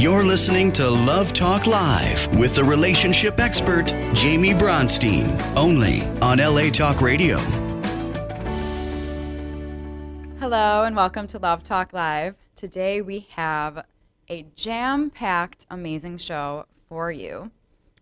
[0.00, 6.70] You're listening to Love Talk Live with the relationship expert, Jaime Bronstein, only on LA
[6.70, 7.36] Talk Radio.
[10.38, 12.34] Hello, and welcome to Love Talk Live.
[12.56, 13.84] Today we have
[14.30, 17.50] a jam packed, amazing show for you,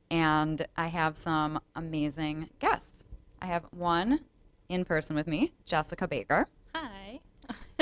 [0.09, 3.03] and I have some amazing guests.
[3.43, 4.21] I have one
[4.69, 7.19] in person with me, Jessica Baker, Hi.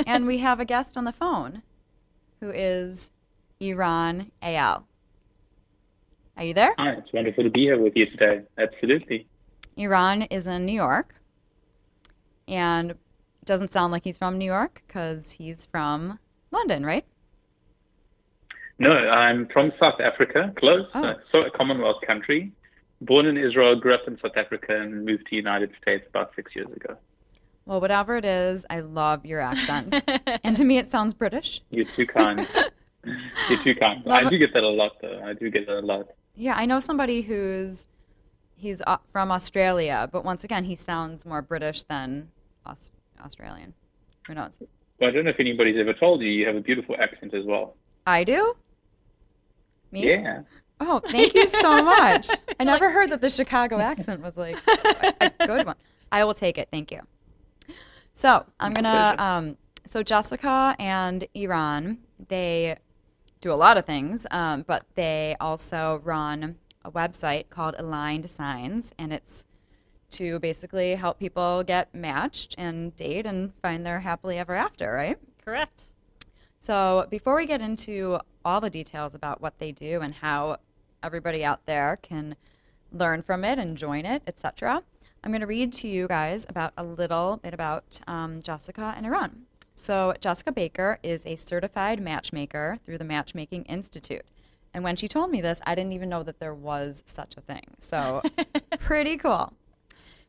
[0.07, 1.61] and we have a guest on the phone
[2.39, 3.11] who is
[3.61, 4.83] Eran Eyal.
[6.35, 6.75] Are you there?
[6.77, 8.41] Hi, it's wonderful to be here with you today.
[8.57, 9.27] Absolutely.
[9.77, 11.15] Eran is in New York,
[12.47, 12.97] and it
[13.45, 16.19] doesn't sound like he's from New York because he's from
[16.51, 17.05] London, right?
[18.79, 21.03] No, I'm from South Africa, close, Oh.
[21.03, 22.51] uh, so a Commonwealth country.
[23.01, 26.31] Born in Israel, grew up in South Africa, and moved to the United States about
[26.35, 26.95] six years ago.
[27.65, 29.95] Well, whatever it is, I love your accent.
[30.43, 31.61] and to me, it sounds British.
[31.71, 32.47] You're too kind.
[33.49, 34.05] You're too kind.
[34.05, 35.21] Love I do get that a lot, though.
[35.23, 36.07] I do get that a lot.
[36.35, 37.85] Yeah, I know somebody who's
[38.55, 42.29] he's uh, from Australia, but once again, he sounds more British than
[42.65, 42.91] Aus-
[43.23, 43.73] Australian.
[44.27, 44.57] Who knows?
[44.99, 47.45] Well, I don't know if anybody's ever told you you have a beautiful accent as
[47.45, 47.75] well.
[48.05, 48.55] I do.
[49.91, 50.09] Me?
[50.09, 50.41] Yeah.
[50.79, 52.29] Oh, thank you so much.
[52.59, 55.75] I never heard that the Chicago accent was like a a good one.
[56.11, 56.67] I will take it.
[56.71, 57.01] Thank you.
[58.13, 59.15] So I'm gonna.
[59.17, 62.75] Um, so Jessica and Eran, they
[63.47, 68.93] do a lot of things, um, but they also run a website called Aligned Signs,
[68.99, 69.45] and it's
[70.11, 75.17] to basically help people get matched and date and find their happily ever after, right?
[75.43, 75.85] Correct.
[76.59, 80.57] So, before we get into all the details about what they do and how
[81.01, 82.35] everybody out there can
[82.91, 84.83] learn from it and join it, etc.,
[85.23, 89.05] I'm going to read to you guys about a little bit about um, Jessica and
[89.05, 89.46] Eran.
[89.79, 94.25] So, Jessica Baker is a certified matchmaker through the Matchmaking Institute.
[94.73, 97.41] And when she told me this, I didn't even know that there was such a
[97.41, 97.63] thing.
[97.79, 98.23] So,
[98.79, 99.53] pretty cool.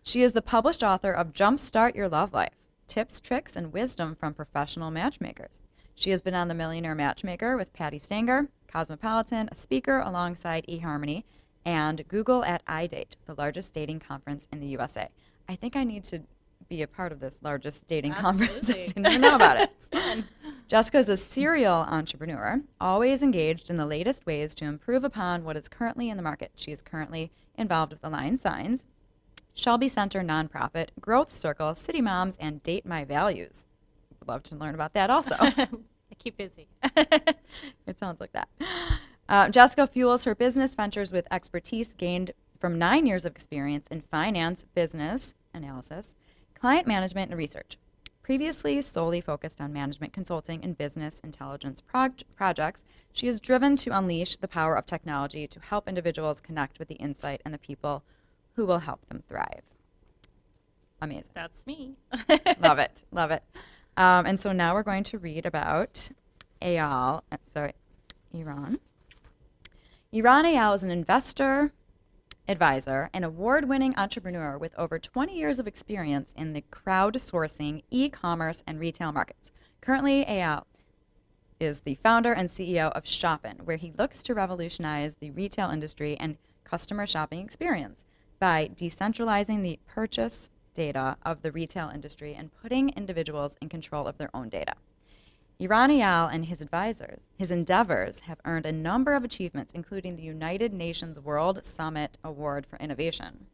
[0.03, 2.53] She is the published author of Jumpstart Your Love Life
[2.87, 5.61] Tips, Tricks, and Wisdom from Professional Matchmakers.
[5.95, 11.25] She has been on The Millionaire Matchmaker with Patti Stanger, Cosmopolitan, a speaker alongside eHarmony,
[11.65, 15.09] and Google at iDate, the largest dating conference in the USA.
[15.49, 16.23] I think I need to
[16.69, 18.69] be a part of this largest dating conference.
[18.71, 19.71] I didn't know about it.
[19.79, 20.29] It's fun.
[20.69, 25.57] Jessica is a serial entrepreneur, always engaged in the latest ways to improve upon what
[25.57, 26.53] is currently in the market.
[26.57, 28.85] She is currently involved with Align Signs,
[29.55, 33.65] Shelby Center Nonprofit, Growth Circle, City Moms, and Date My Values.
[34.21, 35.37] Would love to learn about that also.
[35.41, 35.69] I
[36.19, 36.69] keep busy.
[36.97, 38.49] it sounds like that.
[39.27, 44.03] Uh, Jessica fuels her business ventures with expertise gained from nine years of experience in
[44.03, 46.15] finance, business analysis,
[46.61, 47.77] client management, and research.
[48.23, 53.97] Previously solely focused on management consulting and business intelligence proj- projects, she is driven to
[53.97, 58.03] unleash the power of technology to help individuals connect with the insight and the people
[58.55, 59.63] who will help them thrive.
[61.01, 61.31] Amazing.
[61.33, 61.95] That's me.
[62.61, 63.05] love it.
[63.13, 63.43] Love it.
[63.97, 66.11] Um, and so now we're going to read about
[66.61, 67.23] Eyal.
[67.33, 67.73] uh, Sorry,
[68.35, 68.79] Eran.
[70.13, 71.73] Eran Eyal is an investor,
[72.49, 78.09] advisor, and award winning entrepreneur with over 20 years of experience in the crowdsourcing, e
[78.09, 79.53] commerce, and retail markets.
[79.81, 80.65] Currently, Eyal
[81.61, 86.17] is the founder and CEO of Shopin, where he looks to revolutionize the retail industry
[86.19, 88.05] and customer shopping experience
[88.39, 94.19] by decentralizing the purchase data of the retail industry and putting individuals in control of
[94.19, 94.75] their own data.
[95.61, 100.23] Eran Eyal and his advisors, his endeavors have earned a number of achievements, including the
[100.23, 103.47] United Nations World Summit Award for Innovation.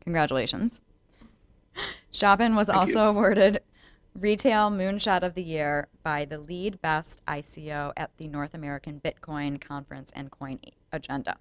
[0.00, 0.80] Congratulations.
[2.10, 3.08] Shopin was Thank also you.
[3.10, 3.60] awarded
[4.14, 9.60] Retail Moonshot of the Year by the lead best ICO at the North American Bitcoin
[9.60, 10.58] Conference and Coin
[10.92, 11.36] Agenda.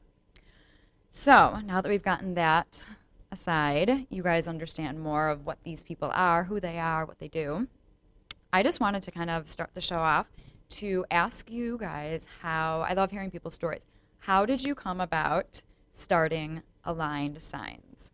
[1.10, 2.86] So now that we've gotten that
[3.32, 7.28] aside, you guys understand more of what these people are, who they are, what they
[7.28, 7.68] do.
[8.56, 10.28] I just wanted to kind of start the show off
[10.70, 13.86] to ask you guys how I love hearing people's stories.
[14.20, 15.62] How did you come about
[15.92, 18.12] starting Aligned Signs?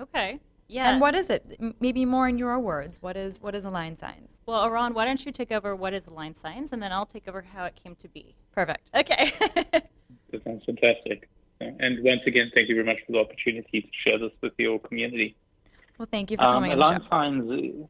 [0.00, 0.40] okay.
[0.66, 0.90] Yeah.
[0.90, 1.56] And what is it?
[1.60, 3.00] M- Maybe more in your words.
[3.00, 4.38] What is what is Aligned Signs?
[4.44, 7.28] Well, Eran, why don't you take over what is Aligned Signs, and then I'll take
[7.28, 8.34] over how it came to be.
[8.52, 8.90] Perfect.
[8.92, 9.32] Okay.
[10.32, 11.28] That sounds fantastic.
[11.60, 14.80] And once again, thank you very much for the opportunity to share this with your
[14.80, 15.36] community.
[15.96, 17.08] Well, thank you for Um, coming on the Align show.
[17.08, 17.88] Signs,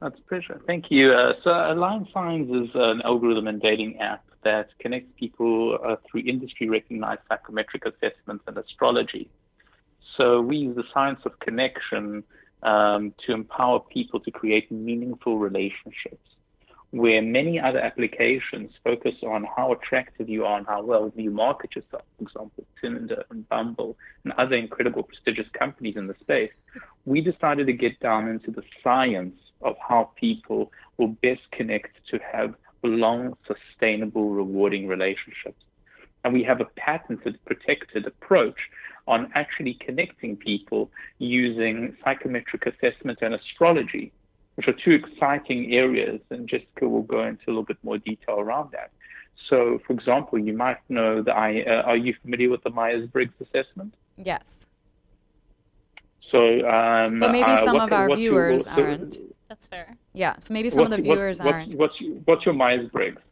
[0.00, 0.60] that's a pleasure.
[0.66, 1.12] Thank you.
[1.12, 6.22] Uh, so, Align Signs is an algorithm and dating app that connects people uh, through
[6.26, 9.30] industry recognized psychometric assessments and astrology.
[10.16, 12.24] So, we use the science of connection
[12.62, 16.28] um, to empower people to create meaningful relationships.
[16.94, 21.74] where many other applications focus on how attractive you are and how well you market
[21.74, 22.02] yourself.
[22.16, 26.52] For example, Tinder and Bumble and other incredible prestigious companies in the space.
[27.04, 32.18] We decided to get down into the science of how people will best connect to
[32.32, 35.62] have long, sustainable, rewarding relationships.
[36.24, 38.58] And we have a patented, protected approach
[39.06, 44.12] on actually connecting people using psychometric assessment and astrology,
[44.54, 46.20] which are two exciting areas.
[46.30, 48.90] And Jessica will go into a little bit more detail around that.
[49.50, 53.06] So, for example, you might know that I, uh, are you familiar with the Myers
[53.08, 53.94] Briggs assessment?
[54.16, 54.42] Yes.
[56.30, 59.18] So, um, but maybe uh, some what, of our viewers aren't.
[59.54, 59.96] That's fair.
[60.12, 61.74] Yeah, so maybe some of the viewers what, aren't.
[61.76, 63.22] What's, what's your Myers Briggs?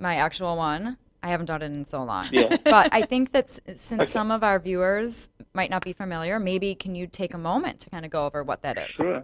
[0.00, 0.96] My actual one.
[1.22, 2.28] I haven't done it in so long.
[2.32, 2.56] Yeah.
[2.64, 4.06] but I think that since Okay.
[4.06, 7.90] some of our viewers might not be familiar, maybe can you take a moment to
[7.90, 8.88] kind of go over what that is?
[8.96, 9.22] Sure.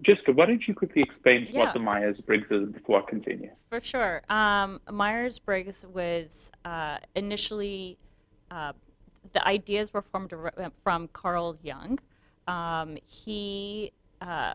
[0.00, 1.60] Jessica, why don't you quickly explain Yeah.
[1.60, 3.50] what the Myers Briggs is before I continue?
[3.68, 4.22] For sure.
[4.30, 7.98] Um, Myers Briggs was uh, initially,
[8.50, 8.72] uh,
[9.34, 10.32] the ideas were formed
[10.82, 11.98] from Carl Jung.
[12.48, 13.92] Um, he,
[14.24, 14.54] uh,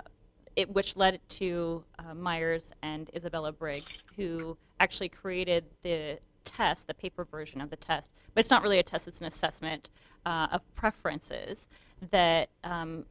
[0.56, 6.94] it, which led to uh, Myers and Isabella Briggs, who actually created the test, the
[6.94, 8.10] paper version of the test.
[8.34, 9.90] But it's not really a test, it's an assessment
[10.26, 11.68] uh, of preferences
[12.12, 13.06] that um,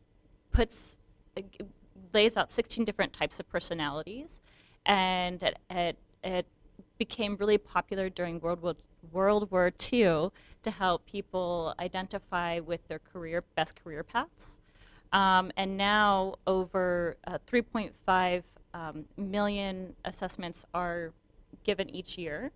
[0.53, 0.99] puts
[2.13, 4.41] lays out 16 different types of personalities,
[4.87, 6.47] and it, it, it
[6.99, 8.75] became really popular during World War,
[9.13, 10.31] World War II
[10.63, 14.59] to help people identify with their career best career paths.
[15.13, 18.43] Um, and now over uh, 3.5
[18.75, 21.13] um, million assessments are
[21.65, 22.51] given each year,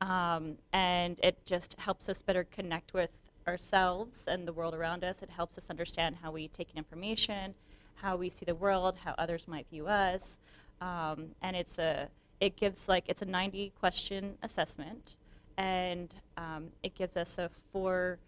[0.00, 3.10] um, and it just helps us better connect with
[3.46, 5.22] ourselves and the world around us.
[5.22, 7.54] It helps us understand how we take in information,
[7.94, 10.38] how we see the world, how others might view us,
[10.80, 12.08] um, and it's a
[12.40, 15.16] it gives like it's a 90 question assessment,
[15.56, 18.18] and um, it gives us a four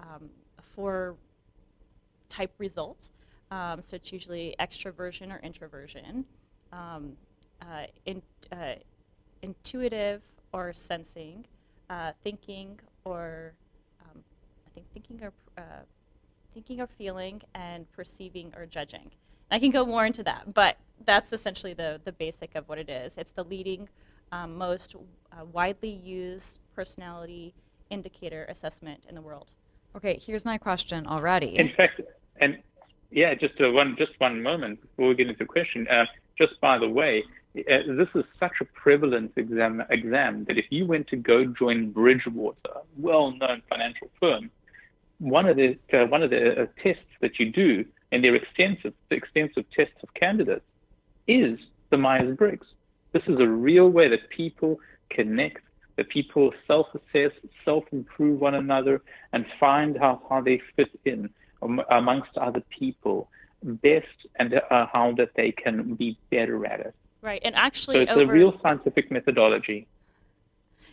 [0.00, 0.28] um,
[0.74, 1.14] four
[2.28, 3.08] type result.
[3.50, 6.24] Um, so it's usually extroversion or introversion,
[6.72, 7.16] um,
[7.62, 8.74] uh, in, uh,
[9.42, 11.44] intuitive or sensing,
[11.88, 13.52] uh, thinking or
[14.02, 14.22] um,
[14.66, 15.82] I think thinking or uh,
[16.54, 19.10] thinking or feeling, and perceiving or judging.
[19.50, 22.88] I can go more into that, but that's essentially the the basic of what it
[22.88, 23.14] is.
[23.16, 23.88] It's the leading,
[24.30, 24.94] um, most
[25.32, 27.52] uh, widely used personality
[27.90, 29.48] indicator assessment in the world.
[29.96, 31.58] Okay, here's my question already.
[31.58, 32.00] In fact,
[32.40, 32.58] and
[33.10, 35.86] yeah, just uh, one just one moment before we get into the question.
[35.88, 36.04] Uh,
[36.38, 37.24] just by the way,
[37.58, 41.90] uh, this is such a prevalent exam exam that if you went to go join
[41.90, 44.50] Bridgewater, well-known financial firm,
[45.18, 48.94] one of the uh, one of the uh, tests that you do in their extensive
[49.10, 50.64] extensive tests of candidates
[51.26, 51.58] is
[51.90, 52.66] the Myers Briggs.
[53.12, 54.78] This is a real way that people
[55.10, 55.62] connect,
[55.96, 57.32] that people self-assess,
[57.64, 59.02] self-improve one another,
[59.32, 61.28] and find how, how they fit in
[61.62, 63.28] um, amongst other people
[63.62, 64.06] best
[64.38, 66.94] and uh, how that they can be better at it.
[67.22, 69.86] Right, and So actually, it's over a real scientific methodology.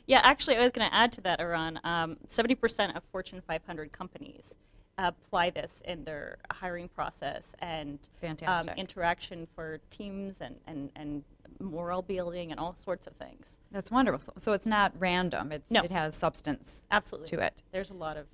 [0.05, 1.79] Yeah, actually, I was going to add to that, Eran.
[1.83, 4.53] Um, 70% of Fortune 500 companies
[4.97, 7.99] apply this in their hiring process and
[8.45, 11.23] um, interaction for teams and, and, and
[11.59, 13.45] moral building and all sorts of things.
[13.71, 14.21] That's wonderful.
[14.21, 15.51] So, so it's not random.
[15.51, 15.83] It's No.
[15.83, 17.27] it has substance Absolutely.
[17.37, 17.63] to it.
[17.71, 18.25] There's a lot of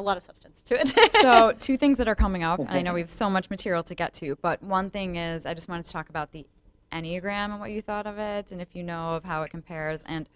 [0.00, 0.88] a lot of substance to it.
[1.20, 3.82] so two things that are coming up, and I know we have so much material
[3.84, 6.46] to get to, but one thing is I just wanted to talk about the
[6.92, 10.02] Enneagram and what you thought of it, and if you know of how it compares.
[10.04, 10.28] And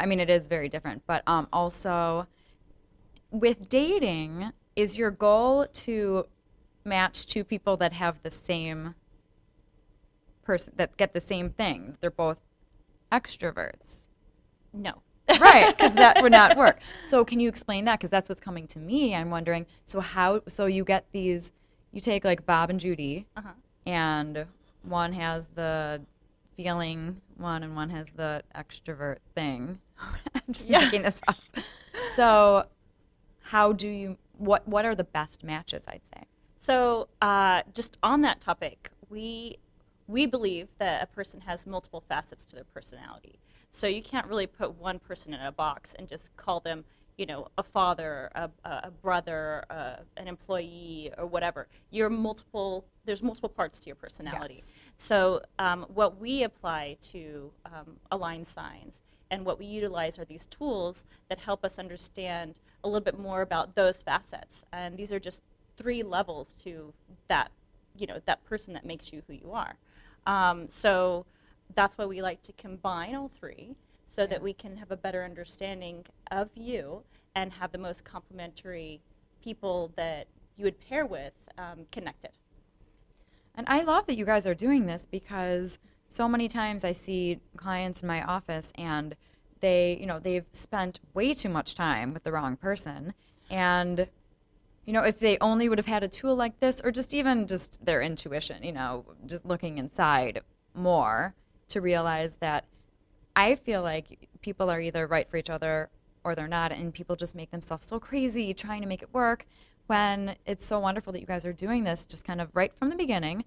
[0.00, 2.26] I mean, it is very different, but um, also
[3.30, 6.26] with dating, is your goal to
[6.84, 8.94] match two people that have the same
[10.42, 11.96] person that get the same thing?
[12.00, 12.38] They're both
[13.12, 14.04] extroverts.
[14.72, 15.02] no.
[15.40, 18.66] Right because that would not work so can you explain that because that's what's coming
[18.66, 21.50] to me i'm wondering so how so you get these
[21.92, 23.48] you take like bob and judy Uh-huh.
[23.86, 24.46] and
[24.82, 26.00] one has the
[26.56, 29.78] feeling one and one has the extrovert thing
[30.34, 30.80] i'm just Yeah.
[30.80, 31.36] making this up
[32.12, 32.66] so
[33.40, 36.24] how do you what what are the best matches i'd say
[36.60, 39.58] So, uh, just on that topic, we
[40.08, 43.38] we believe that a person has multiple facets to their personality.
[43.74, 46.84] So you can't really put one person in a box and just call them,
[47.16, 51.66] you know, a father, a, a brother, uh, an employee, or whatever.
[51.90, 52.84] You're multiple.
[53.04, 54.58] There's multiple parts to your personality.
[54.58, 54.66] Yes.
[54.98, 58.94] So um, what we apply to um, align signs
[59.32, 62.54] and what we utilize are these tools that help us understand
[62.84, 64.58] a little bit more about those facets.
[64.72, 65.42] And these are just
[65.76, 66.92] three levels to
[67.26, 67.50] that,
[67.96, 69.74] you know, that person that makes you who you are.
[70.26, 71.26] Um, so
[71.74, 73.76] that's why we like to combine all three
[74.08, 74.28] so Yeah.
[74.28, 77.02] that we can have a better understanding of you
[77.34, 79.00] and have the most complementary
[79.42, 82.30] people that you would pair with um, connected.
[83.54, 85.78] And I love that you guys are doing this because
[86.08, 89.16] so many times I see clients in my office and
[89.60, 93.14] they, you know, they've spent way too much time with the wrong person.
[93.50, 94.08] And,
[94.84, 97.46] you know, if they only would have had a tool like this or just even
[97.46, 100.42] just their intuition, you know, just looking inside
[100.74, 101.34] more
[101.68, 102.64] to realize that
[103.36, 105.88] I feel like people are either right for each other
[106.22, 109.46] or they're not, and people just make themselves so crazy trying to make it work.
[109.86, 112.88] When it's so wonderful that you guys are doing this, just kind of right from
[112.88, 113.44] the beginning.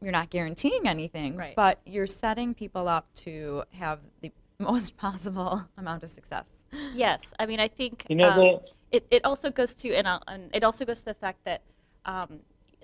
[0.00, 1.56] You're not guaranteeing anything, Right.
[1.56, 6.46] but you're setting people up to have the most possible amount of success.
[6.94, 8.60] Yes, I mean, I think You know, um,
[8.92, 11.62] it, it also goes to and, I'll- and it also goes to the fact that,
[12.06, 12.40] um,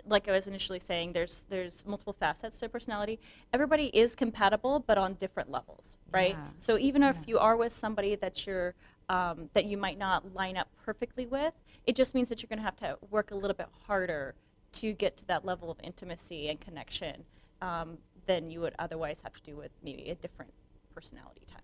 [0.09, 3.19] like I was initially saying, there's there's multiple facets to personality.
[3.53, 6.31] Everybody is compatible, but on different levels, right?
[6.31, 6.47] Yeah.
[6.61, 8.75] So even if you are with somebody that you're
[9.09, 11.55] um, that you might not line up perfectly with,
[11.87, 14.35] it just means that you're going to have to work a little bit harder
[14.73, 17.25] to get to that level of intimacy and connection
[17.63, 20.53] um, than you would otherwise have to do with maybe a different
[20.95, 21.63] personality type.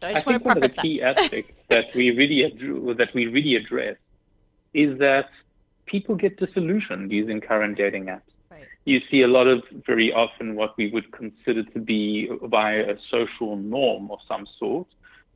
[0.00, 0.82] So I just want think to one of preface the that.
[0.82, 3.96] key aspects that we really ad- that we really address
[4.72, 5.28] is that
[5.88, 8.30] people get disillusioned using current dating apps.
[8.50, 8.64] Right.
[8.84, 12.96] You see a lot of very often what we would consider to be by a
[13.10, 14.86] social norm of some sort,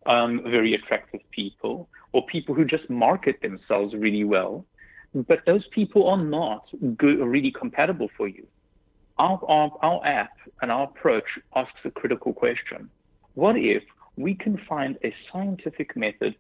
[0.07, 4.65] um, very attractive people, or people who just market themselves really well,
[5.15, 8.47] but those people are not good, really compatible for you.
[9.19, 12.89] Our, our, our app and our approach asks a critical question.
[13.35, 13.83] What if
[14.17, 16.35] we can find a scientific method,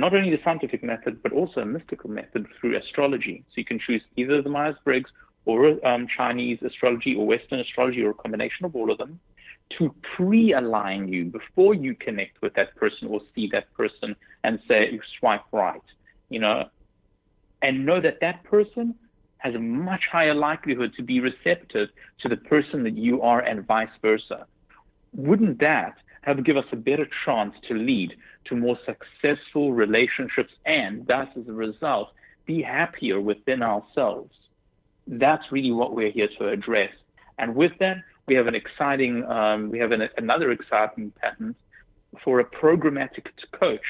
[0.00, 3.44] not only the scientific method, but also a mystical method through astrology?
[3.48, 5.10] So you can choose either the Myers Briggs
[5.44, 9.20] or um, Chinese astrology or Western astrology or a combination of all of them
[9.78, 14.58] to pre align you before you connect with that person or see that person and
[14.66, 15.82] say, swipe right,
[16.28, 16.68] you know,
[17.62, 18.94] and know that that person
[19.38, 21.88] has a much higher likelihood to be receptive
[22.20, 24.46] to the person that you are and vice versa.
[25.12, 25.96] Wouldn't that
[26.28, 28.14] have give us a better chance to lead
[28.46, 32.12] to more successful relationships and thus as a result
[32.46, 34.34] be happier within ourselves?
[35.06, 36.92] That's really what we're here to address.
[37.38, 41.56] And with that, we have an exciting, um, we have an, another exciting patent
[42.22, 43.26] for a programmatic
[43.58, 43.80] coach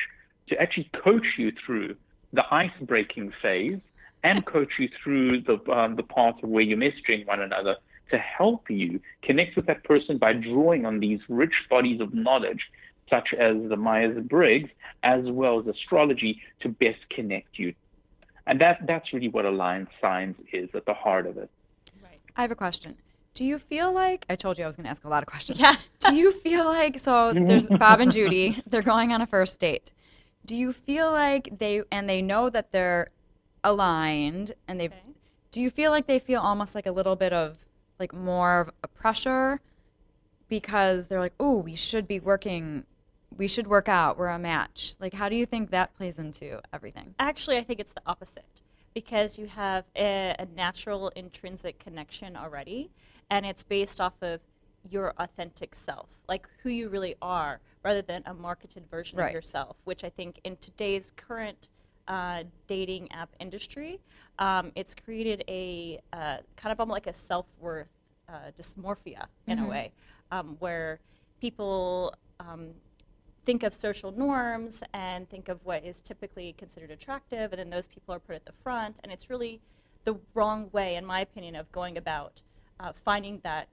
[0.49, 1.97] to actually coach you through
[2.33, 3.80] the ice breaking phase
[4.23, 7.76] and coach you through the um, the part of where you're messaging one another
[8.10, 12.70] to help you connect with that person by drawing on these rich bodies of knowledge
[13.10, 14.70] such as the Myers Briggs
[15.02, 17.74] as well as astrology to best connect you.
[18.46, 21.50] And that that's really what Aligned Signs is at the heart of it.
[22.02, 22.20] Right.
[22.36, 22.96] I have a question.
[23.34, 25.28] Do you feel like I told you I was going to ask a lot of
[25.28, 25.60] questions?
[25.60, 25.76] Yeah.
[26.00, 27.32] Do you feel like so?
[27.32, 28.62] There's Bob and Judy.
[28.66, 29.92] They're going on a first date.
[30.44, 33.08] Do you feel like they and they know that they're
[33.62, 34.86] aligned and they?
[34.86, 34.96] Okay.
[35.50, 37.58] Do you feel like they feel almost like a little bit of
[37.99, 39.61] like more of a pressure
[40.49, 42.85] because they're like, oh, we should be working,
[43.37, 44.17] we should work out.
[44.19, 44.95] We're a match.
[45.00, 47.14] Like, how do you think that plays into everything?
[47.19, 48.45] Actually, I think it's the opposite
[48.95, 52.90] because you have a, a natural intrinsic connection already,
[53.31, 54.40] and it's based off of
[54.90, 59.26] your authentic self, like who you really are, rather than a marketed version Right.
[59.28, 61.69] of yourself, which I think in today's current
[62.08, 64.00] uh, dating app industry,
[64.38, 67.88] um, it's created a uh, kind of almost like a self worth
[68.28, 69.92] uh, dysmorphia in a way,
[70.32, 71.00] um, where
[71.40, 72.70] people um,
[73.44, 77.86] think of social norms and think of what is typically considered attractive, and then those
[77.86, 79.60] people are put at the front, and it's really
[80.04, 82.40] the wrong way, in my opinion, of going about
[82.80, 83.68] uh, finding that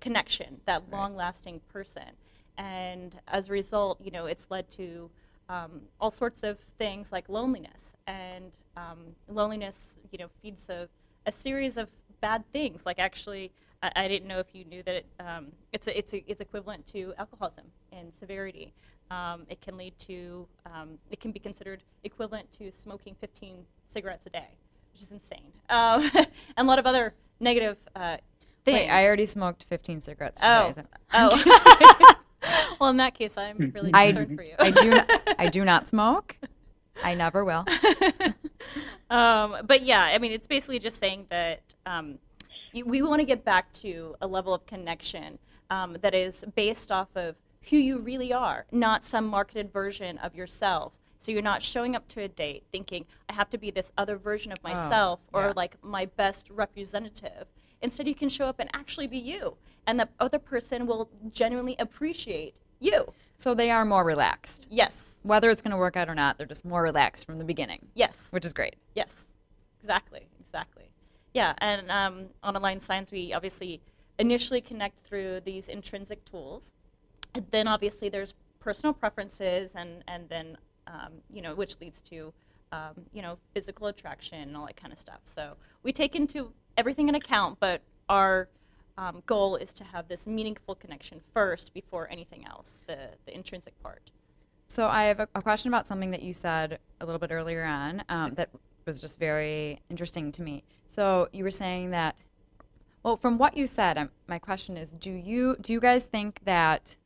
[0.00, 2.10] connection, that long-lasting person,
[2.58, 5.10] and as a result, you know, it's led to
[5.48, 10.88] um, all sorts of things like loneliness, and um, loneliness, you know, feeds a,
[11.26, 11.88] a series of
[12.20, 12.86] bad things.
[12.86, 16.14] Like actually, I, I didn't know if you knew that it, um, it's a, it's
[16.14, 18.72] a, it's equivalent to alcoholism in severity.
[19.10, 23.56] Um, it can lead to um, it can be considered equivalent to smoking 15
[23.92, 24.48] cigarettes a day,
[24.92, 28.16] which is insane, um, and a lot of other negative uh,
[28.64, 28.78] things.
[28.78, 30.40] Wait, I already smoked 15 cigarettes.
[30.42, 30.86] Oh, today.
[31.12, 32.14] oh.
[32.80, 34.54] well, in that case, I'm really I, concerned for you.
[34.58, 34.90] I do.
[34.90, 36.36] Not, I do not smoke.
[37.02, 37.64] I never will.
[39.10, 42.18] um, but yeah, I mean, it's basically just saying that um,
[42.72, 45.38] we want to get back to a level of connection
[45.70, 47.36] um, that is based off of
[47.70, 50.92] who you really are, not some marketed version of yourself.
[51.20, 54.16] So you're not showing up to a date thinking I have to be this other
[54.16, 55.52] version of myself or yeah.
[55.54, 57.46] like my best representative.
[57.80, 61.76] Instead, you can show up and actually be you, and the other person will genuinely
[61.78, 63.12] appreciate you.
[63.36, 64.66] So they are more relaxed.
[64.70, 65.16] Yes.
[65.22, 67.86] Whether it's going to work out or not, they're just more relaxed from the beginning,
[67.94, 68.28] Yes.
[68.30, 68.76] which is great.
[68.94, 69.28] Yes,
[69.80, 70.84] exactly, exactly.
[71.34, 73.80] Yeah, and um, on Align Signs, we obviously
[74.18, 76.74] initially connect through these intrinsic tools.
[77.34, 82.32] And then obviously there's personal preferences, and and then um, you know which leads to
[82.70, 85.20] um, you know physical attraction and all that kind of stuff.
[85.24, 88.48] So we take into everything in account, but our
[88.98, 93.80] um, goal is to have this meaningful connection first before anything else, the the intrinsic
[93.82, 94.10] part.
[94.66, 97.64] So I have a, a question about something that you said a little bit earlier
[97.64, 98.48] on um, that
[98.86, 100.64] was just very interesting to me.
[100.88, 102.16] So you were saying that,
[103.02, 106.40] well, from what you said, um, my question is: Do you do you guys think
[106.44, 106.96] that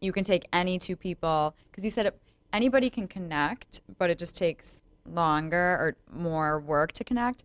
[0.00, 1.54] you can take any two people?
[1.70, 2.18] Because you said it,
[2.52, 7.44] anybody can connect, but it just takes longer or more work to connect.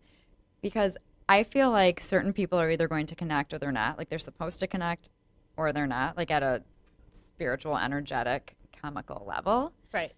[0.61, 0.97] Because
[1.31, 3.97] I feel like certain people are either going to connect or they're not.
[3.97, 5.07] Like they're supposed to connect
[5.55, 6.17] or they're not.
[6.17, 6.61] Like at a
[7.23, 9.71] spiritual, energetic, chemical level.
[9.93, 10.11] Right.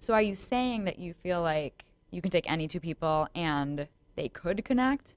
[0.00, 3.86] So are you saying that you feel like you can take any two people and
[4.16, 5.14] they could connect,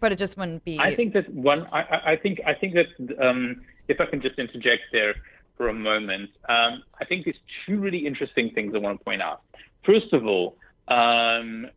[0.00, 0.80] but it just wouldn't be?
[0.80, 1.68] I think that one.
[1.70, 2.88] I, I- I think I think that
[3.24, 5.14] um, if I can just interject there
[5.56, 9.22] for a moment, um, I think there's two really interesting things I want to point
[9.22, 9.42] out.
[9.84, 10.56] First of all,
[10.88, 11.68] um,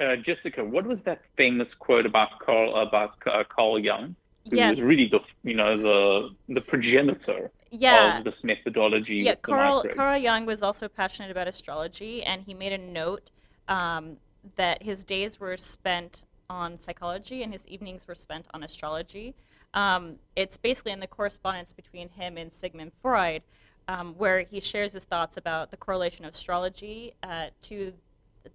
[0.00, 4.16] uh, Jessica, what was that famous quote about Carl about uh, Carl Jung?
[4.50, 4.76] Who Yes.
[4.76, 8.18] was really the you know the the progenitor Yeah.
[8.18, 9.16] of this methodology.
[9.16, 9.84] yeah, Carl.
[9.94, 13.30] Carl Jung was also passionate about astrology, and he made a note
[13.68, 14.16] um,
[14.56, 19.34] that his days were spent on psychology and his evenings were spent on astrology.
[19.74, 23.42] Um, it's basically in the correspondence between him and Sigmund Freud,
[23.86, 27.92] um, where he shares his thoughts about the correlation of astrology uh, to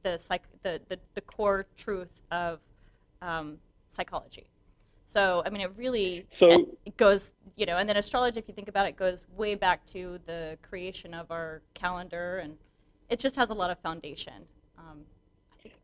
[0.04, 2.60] the, psych- the, the the core truth of
[3.22, 3.58] um,
[3.92, 4.48] psychology.
[5.08, 8.54] So, I mean, it really So- it goes, you know, and then astrology, if you
[8.54, 12.58] think about it, goes way back to the creation of our calendar, and
[13.10, 14.44] it just has a lot of foundation.
[14.78, 15.06] Um,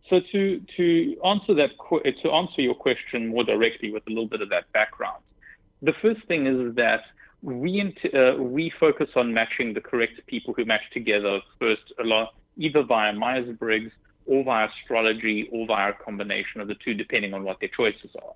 [0.09, 0.85] So to to
[1.23, 1.71] answer that
[2.23, 5.21] to answer your question more directly with a little bit of that background,
[5.81, 7.01] the first thing is that
[7.41, 12.33] we uh, we focus on matching the correct people who match together first, a lot
[12.61, 13.91] either via Myers Briggs
[14.25, 18.11] or via astrology or via a combination of the two, depending on what their choices
[18.15, 18.33] are.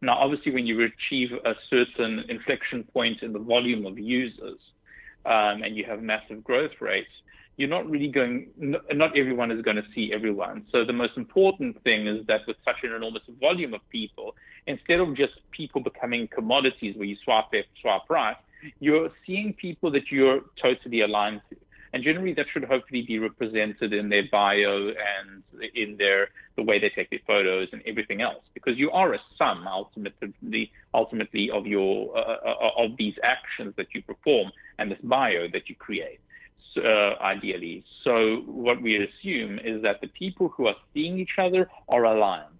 [0.00, 4.58] Now, obviously, when you achieve a certain inflection point in the volume of users,
[5.24, 7.10] um, and you have massive growth rates,
[7.56, 10.66] you're not really going, not everyone is going to see everyone.
[10.70, 14.36] So the most important thing is that with such an enormous volume of people,
[14.66, 18.36] instead of just people becoming commodities where you swap left, swipe right,
[18.78, 21.56] you're seeing people that you're totally aligned to.
[21.92, 25.42] And generally that should hopefully be represented in their bio and
[25.74, 29.18] in their, the way they take their photos and everything else, because you are a
[29.38, 35.48] sum ultimately, ultimately of your, uh, of these actions that you perform and this bio
[35.52, 36.20] that you create
[36.76, 37.84] uh, ideally.
[38.04, 42.52] So what we assume is that the people who are seeing each other are aligned.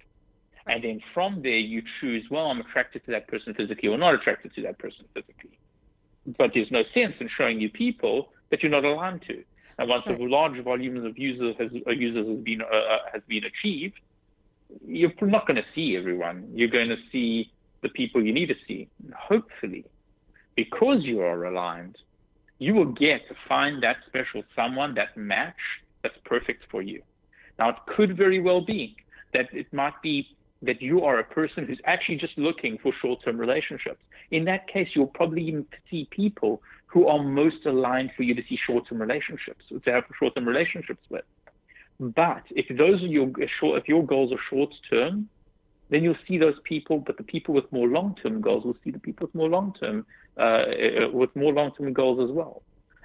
[0.67, 4.15] And then from there, you choose, well, I'm attracted to that person physically or not
[4.15, 5.59] attracted to that person physically.
[6.39, 9.43] But there's no sense in showing you people that you're not aligned to.
[9.79, 10.19] And once Right.
[10.19, 13.99] a large volumes of users has, uh, users has been, uh, uh, has been achieved,
[14.87, 16.51] you're not going to see everyone.
[16.55, 17.51] You're going to see
[17.83, 18.89] the people you need to see.
[19.15, 19.85] Hopefully,
[20.55, 21.97] because you are aligned,
[22.59, 25.55] you will get to find that special someone, that match
[26.03, 27.03] that's perfect for you.
[27.59, 28.97] Now, it could very well be
[29.35, 30.29] that it might be
[30.63, 34.01] that you are a person who's actually just looking for short-term relationships.
[34.31, 38.43] In that case, you'll probably even see people who are most aligned for you to
[38.49, 41.25] see short-term relationships, to have short-term relationships with.
[41.99, 45.29] But if those are your if your goals are short-term,
[45.89, 48.99] then you'll see those people, but the people with more long-term goals will see the
[48.99, 50.05] people with more long-term,
[50.37, 50.65] uh,
[51.13, 52.63] with more long-term goals as well.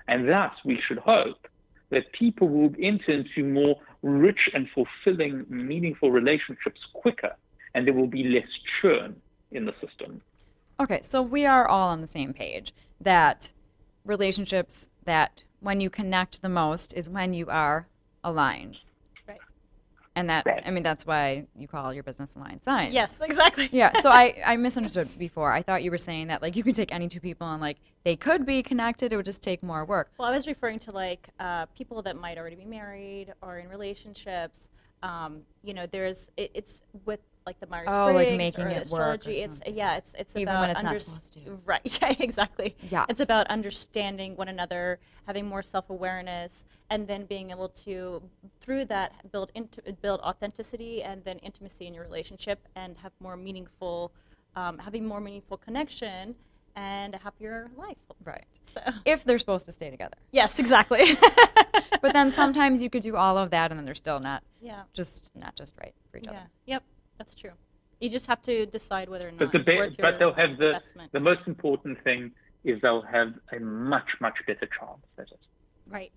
[0.07, 1.47] And thus, we should hope
[1.89, 7.35] that people will enter into more rich and fulfilling, meaningful relationships quicker,
[7.75, 8.47] and there will be less
[8.81, 9.15] churn
[9.51, 10.21] in the system.
[10.79, 13.51] Okay, so we are all on the same page that
[14.05, 17.87] relationships that when you connect the most is when you are
[18.23, 18.81] aligned.
[19.27, 19.39] Right.
[20.15, 20.61] And that, Right.
[20.65, 22.91] I mean, that's why you call your business aligned sign.
[22.91, 23.69] yes, exactly.
[23.71, 25.51] Yeah, so I, I misunderstood before.
[25.53, 27.77] I thought you were saying that, like, you can take any two people and, like,
[28.03, 29.13] they could be connected.
[29.13, 30.11] It would just take more work.
[30.17, 33.69] Well, I was referring to like uh, people that might already be married or in
[33.69, 34.69] relationships.
[35.03, 36.73] Um, you know, there's it, it's
[37.05, 39.31] with like the Myers Oh, like making it work or.
[39.31, 41.59] It's yeah, it's it's Even about when it's not supposed to.
[41.65, 42.75] Right, yeah, exactly.
[42.89, 43.05] Yeah.
[43.09, 46.51] It's about understanding one another, having more self awareness,
[46.89, 48.21] and then being able to
[48.59, 53.35] through that build into build authenticity and then intimacy in your relationship and have more
[53.37, 54.11] meaningful
[54.55, 56.35] um, having more meaningful connection
[56.75, 58.45] and a happier life Right.
[58.73, 60.15] so If they're supposed to stay together.
[60.31, 61.17] yes exactly
[62.01, 64.83] But then sometimes you could do all of that and then they're still not yeah
[64.93, 66.49] just not just right for each yeah other.
[66.65, 66.83] yep
[67.21, 67.51] that's true
[67.99, 70.33] you just have to decide whether or not But the it's be- worth but they'll
[70.33, 71.11] have the investment.
[71.11, 72.31] the most important thing
[72.63, 75.39] is they'll have a much much better chance at it.
[75.87, 76.11] right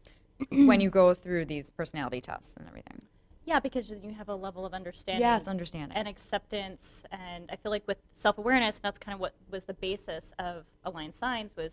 [0.70, 3.02] when you go through these personality tests and everything.
[3.44, 5.94] yeah because you have a level of understanding Yes, understanding.
[5.98, 10.24] and acceptance and i feel like with self-awareness that's kind of what was the basis
[10.38, 11.72] of aligned signs was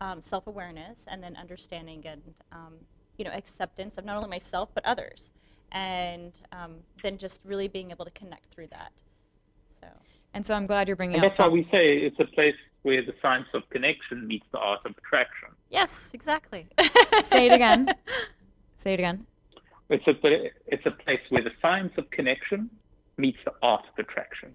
[0.00, 2.74] um, self-awareness and then understanding and um,
[3.18, 5.32] you know acceptance of not only myself but others
[5.72, 8.92] and um, then just really being able to connect through that
[9.80, 9.88] so
[10.34, 12.54] and so I'm glad you're bringing And up that's why we say it's a place
[12.82, 15.48] where the science of connection meets the art of attraction.
[15.70, 16.66] yes exactly
[17.22, 17.94] Say it again.
[18.76, 19.26] Say it again.
[19.90, 20.12] It's a
[20.66, 22.70] it's a place where the science of connection
[23.16, 24.52] meets the art of attraction.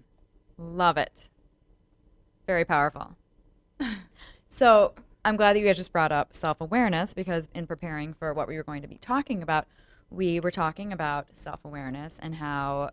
[0.56, 1.28] Love it.
[2.46, 3.16] Very powerful.
[4.48, 8.32] so I'm glad that you guys just brought up self awareness because in preparing for
[8.32, 9.66] what we were going to be talking about,
[10.10, 12.90] we were talking about self awareness and how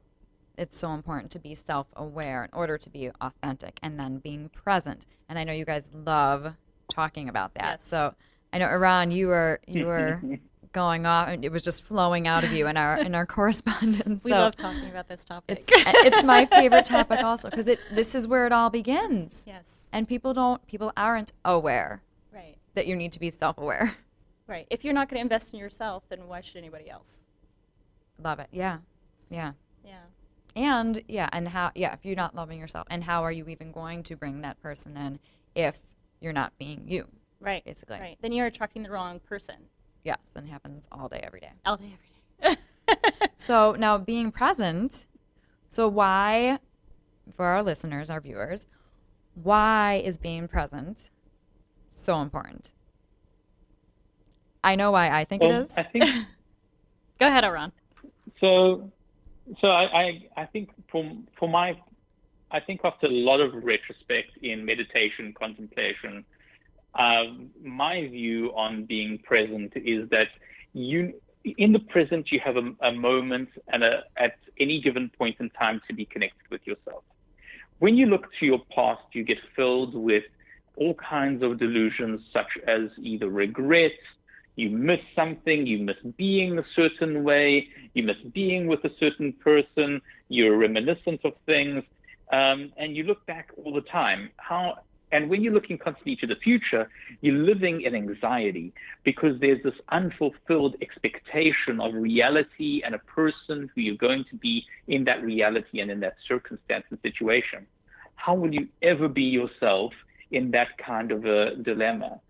[0.58, 4.50] it's so important to be self aware in order to be authentic and then being
[4.50, 5.06] present.
[5.30, 6.54] And I know you guys love
[6.92, 7.80] talking about that.
[7.82, 7.90] Yes.
[7.90, 8.14] So
[8.54, 10.22] I know Eran, you were you were
[10.74, 14.24] going off and it was just flowing out of you in our in our correspondence.
[14.24, 17.80] we So love talking about this topic it's it's my favorite topic also because it
[17.92, 19.44] this is where it all begins.
[19.46, 22.02] yes And people don't people aren't aware
[22.34, 23.96] right that you need to be self-aware.
[24.52, 27.18] Right if you're not going to invest in yourself then why should anybody else
[28.24, 28.50] Love it.
[28.52, 28.78] Yeah.
[29.32, 29.54] Yeah.
[29.84, 30.02] yeah
[30.56, 33.72] And yeah, and how yeah, if you're not loving yourself and how are you even
[33.72, 35.20] going to bring that person in
[35.56, 35.76] if
[36.20, 37.08] you're not being you?
[37.40, 38.00] right Basically.
[38.00, 39.56] right then you're attracting the wrong person
[40.04, 41.52] Yes, and it happens all day every day.
[41.66, 42.62] all day every day
[43.38, 45.08] So now being present,
[45.70, 46.60] so why
[47.36, 48.68] for our listeners, our viewers,
[49.34, 51.10] why is being present
[51.90, 52.74] so important?
[54.64, 55.72] I know why I think it is.
[55.78, 56.06] I think
[57.20, 57.72] go ahead Eran.
[58.40, 58.92] so.
[59.60, 61.04] So I, I I think for
[61.38, 61.76] for my
[62.52, 66.26] I think after a lot of retrospect in meditation contemplation,
[66.96, 70.28] um, my view on being present is that
[70.74, 75.38] you in the present you have a, a moment and a, at any given point
[75.40, 77.04] in time to be connected with yourself.
[77.80, 80.24] When you look to your past, you get filled with
[80.76, 83.92] all kinds of delusions, such as either regret,
[84.56, 89.34] you miss something, you miss being a certain way, you miss being with a certain
[89.34, 91.84] person, you're reminiscent of things,
[92.32, 94.30] um, and you look back all the time.
[94.38, 94.80] How
[95.12, 99.74] and when you're looking constantly to the future, you're living in anxiety because there's this
[99.90, 105.82] unfulfilled expectation of reality and a person who you're going to be in that reality
[105.82, 107.68] and in that circumstance and situation.
[108.16, 109.92] How will you ever be yourself
[110.32, 112.22] in that kind of a dilemma?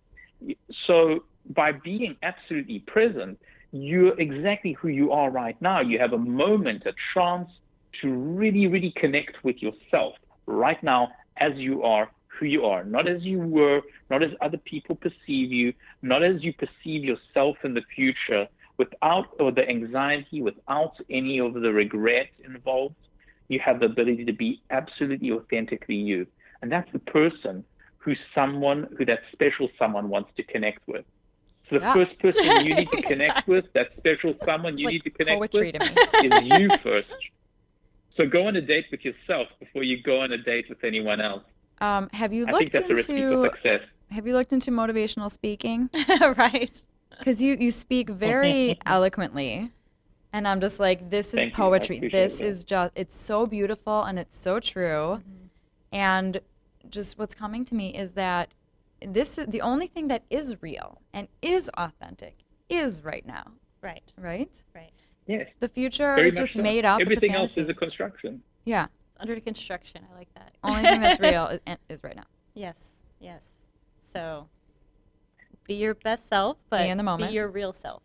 [0.88, 3.39] So by being absolutely present,
[3.71, 5.82] you're exactly who you are right now.
[5.82, 7.49] You have a moment, a chance
[8.01, 13.08] to really, really connect with yourself right now as you are, who you are, not
[13.08, 17.73] as you were, not as other people perceive you, not as you perceive yourself in
[17.73, 22.95] the future, without or the anxiety, without any of the regret involved.
[23.47, 26.25] You have the ability to be absolutely authentically you.
[26.62, 27.63] And that's the person
[27.97, 31.06] who someone, who that special someone wants to connect with.
[31.71, 31.93] The Yeah.
[31.93, 35.10] first person you need to connect with, that special someone It's you like need to
[35.10, 37.07] connect with, to is you first.
[38.17, 41.21] So go on a date with yourself before you go on a date with anyone
[41.21, 41.43] else.
[41.79, 43.81] Um, have you I looked that's a recipe for into success.
[44.12, 45.89] have you looked into motivational speaking?
[46.38, 46.84] right.
[47.17, 49.71] Because you you speak very eloquently,
[50.34, 52.10] and I'm just like, this is Thank poetry.
[52.12, 52.45] This that.
[52.45, 55.21] is just it's so beautiful and it's so true.
[55.21, 55.47] Mm-hmm.
[55.93, 56.41] And
[56.89, 58.49] just what's coming to me is that
[59.07, 63.43] this is the only thing that is real and is authentic is right now,
[63.81, 64.11] Right.
[64.17, 64.49] right?
[64.75, 64.91] Right.
[65.27, 65.49] Yes.
[65.59, 66.61] The future Very is just so.
[66.61, 66.99] made up.
[67.01, 68.41] It's a Everything else is a construction.
[68.65, 68.87] yeah.
[69.19, 70.01] Under construction.
[70.11, 70.53] I like that.
[70.63, 72.23] Only thing that's real is, is right now.
[72.55, 72.75] Yes.
[73.19, 73.41] Yes.
[74.11, 74.47] So
[75.67, 77.29] be your best self, but be in the moment.
[77.29, 78.01] Be your real self.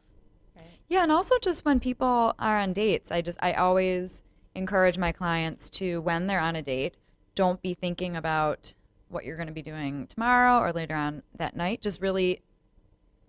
[0.55, 0.67] Right.
[0.89, 4.23] Yeah, and also just when people are on dates, I just I always
[4.55, 6.97] encourage my clients to when they're on a date,
[7.35, 8.75] don't be thinking about
[9.17, 11.81] what you're going to be doing tomorrow or later on that night.
[11.81, 12.43] Just really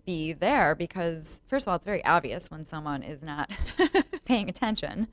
[0.04, 3.50] be there because first of all, it's very obvious when someone is not
[4.26, 5.08] paying attention,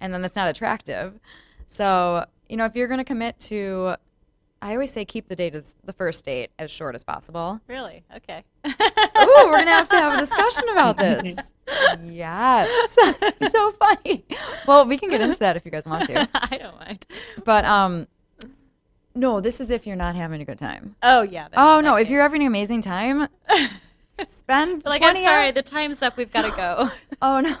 [0.00, 1.20] and then that's not attractive.
[1.68, 3.96] So you know, if you're going to commit to
[4.62, 7.60] I always say keep the date as the first date as short as possible.
[7.68, 8.04] Really?
[8.16, 8.42] Okay.
[8.66, 8.72] Ooh,
[9.44, 11.36] we're gonna have to have a discussion about this.
[12.04, 12.96] yes,
[13.50, 14.24] so funny.
[14.66, 16.28] Well, we can get into that if you guys want to.
[16.34, 17.06] I don't mind.
[17.44, 18.06] But um,
[19.16, 20.94] no, this is if you're not having a good time.
[21.02, 21.48] Oh yeah.
[21.48, 23.26] that- Oh that no, if you're having an amazing time,
[24.34, 26.16] spend like, 20 I'm sorry, hours- the time's up.
[26.16, 26.88] We've got to go.
[27.22, 27.56] Oh no,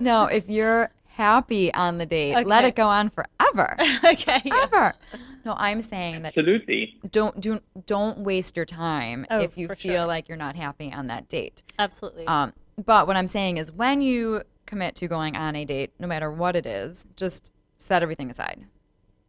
[0.00, 0.24] no.
[0.26, 4.42] If you're happy on the date, let it go on forever, okay.
[4.44, 4.92] yeah.
[5.44, 6.98] No, I'm saying that Absolutely.
[7.12, 10.06] don't do don't waste your time Oh, if you feel sure.
[10.06, 11.62] like you're not happy on that date.
[11.78, 12.26] Absolutely.
[12.26, 12.52] Um,
[12.84, 16.32] but what I'm saying is when you commit to going on a date, no matter
[16.32, 18.64] what it is, just set everything aside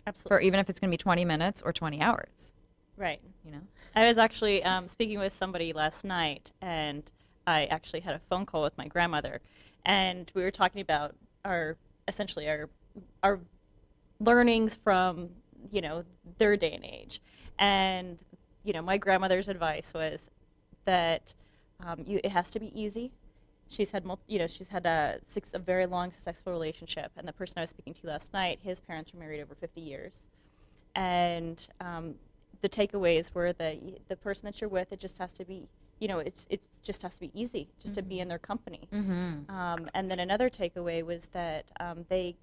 [0.08, 0.30] Absolutely.
[0.30, 2.54] for even if it's going to be 20 minutes or 20 hours.
[2.96, 3.22] right.
[3.46, 3.62] You know.
[3.96, 7.10] I was actually um, speaking with somebody last night, and
[7.46, 9.42] I actually had a phone call with my grandmother,
[9.86, 11.16] and we were talking about
[11.46, 12.70] our essentially our
[13.24, 13.40] our
[14.20, 15.30] learnings from
[15.72, 16.04] you know
[16.38, 17.22] their day and age,
[17.58, 18.20] and
[18.64, 20.30] you know my grandmother's advice was
[20.86, 21.34] that
[21.86, 23.12] um, you, it has to be easy.
[23.70, 27.28] She's had mul- you know she's had a six a very long successful relationship, and
[27.28, 30.22] the person I was speaking to last night, his parents were married over 50 years,
[30.96, 32.16] and um,
[32.62, 33.78] the takeaways were that
[34.08, 35.68] the person that you're with, it just has to be,
[36.00, 38.88] you know, it's it just has to be easy just to be in their company.
[38.94, 39.52] Mm-hmm.
[39.54, 42.36] Um, and then another takeaway was that um, they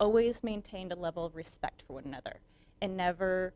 [0.00, 2.40] always maintained a level of respect for one another,
[2.80, 3.52] and never,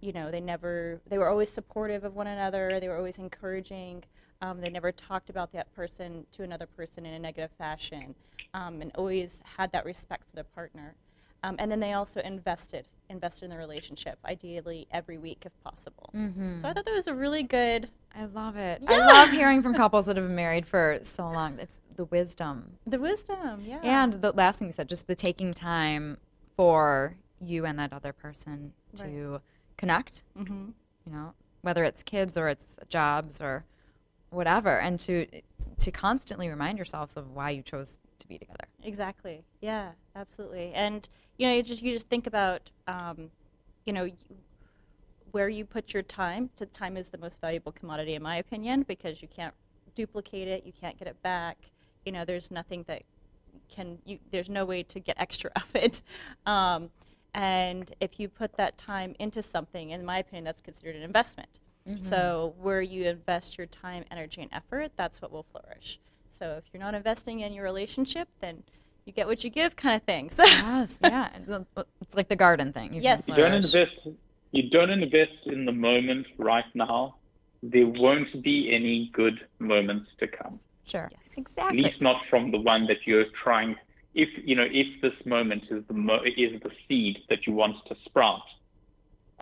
[0.00, 2.78] you know, they never they were always supportive of one another.
[2.80, 4.04] They were always encouraging.
[4.42, 8.14] Um, they never talked about that person to another person in a negative fashion,
[8.54, 10.94] um, and always had that respect for their partner.
[11.44, 16.10] Um, and then they also invested invested in the relationship, ideally every week if possible.
[16.14, 16.62] Mm-hmm.
[16.62, 18.82] So I thought that was a really good I love it.
[18.82, 18.92] Yeah.
[18.92, 21.58] I love hearing from couples that have been married for so long.
[21.58, 22.78] It's the wisdom.
[22.86, 23.80] the wisdom, yeah.
[23.82, 26.18] And the last thing you said, just the taking time
[26.56, 29.40] for you and that other person to
[29.76, 30.70] connect, hmm
[31.06, 33.64] you know, whether it's kids or it's jobs or
[34.32, 35.26] whatever, and to
[35.78, 38.64] to constantly remind yourselves of why you chose to be together.
[38.82, 39.44] Exactly.
[39.60, 40.72] Yeah, absolutely.
[40.74, 43.30] And you know, you just you just think about, um,
[43.84, 44.08] you know,
[45.32, 46.50] where you put your time.
[46.56, 49.54] To time is the most valuable commodity, in my opinion, because you can't
[49.94, 51.58] duplicate it, you can't get it back.
[52.04, 53.02] You know, there's nothing that
[53.68, 54.18] can you.
[54.30, 56.02] There's no way to get extra of it.
[56.46, 56.90] Um,
[57.34, 61.60] and if you put that time into something, in my opinion, that's considered an investment.
[62.02, 62.62] So mm-hmm.
[62.62, 65.98] where you invest your time, energy, and effort, that's what will flourish.
[66.32, 68.62] So if you're not investing in your relationship, then
[69.04, 70.30] you get what you give, kind of thing.
[70.36, 71.28] So Yes, yeah.
[71.34, 71.66] It's,
[72.00, 72.94] it's like the garden thing.
[72.94, 73.24] You Yes.
[73.26, 74.08] You don't invest.
[74.52, 77.16] You don't invest in the moment right now.
[77.62, 80.60] There won't be any good moments to come.
[80.84, 81.08] Sure.
[81.10, 81.46] Yes.
[81.56, 83.76] At least not from the one that you're trying.
[84.14, 87.76] If you know, if this moment is the mo- is the seed that you want
[87.88, 88.42] to sprout,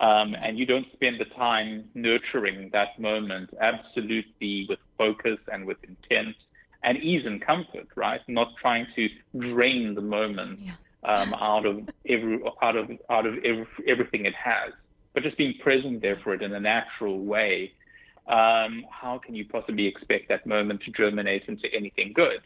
[0.01, 5.77] um, and you don't spend the time nurturing that moment absolutely with focus and with
[5.83, 6.35] intent
[6.83, 8.19] and ease and comfort, right?
[8.27, 10.73] Not trying to drain the moment Yeah.
[11.03, 14.73] um, out of every out of out of every, everything it has,
[15.13, 17.71] but just being present there for it in a natural way.
[18.27, 22.41] Um, how can you possibly expect that moment to germinate into anything good?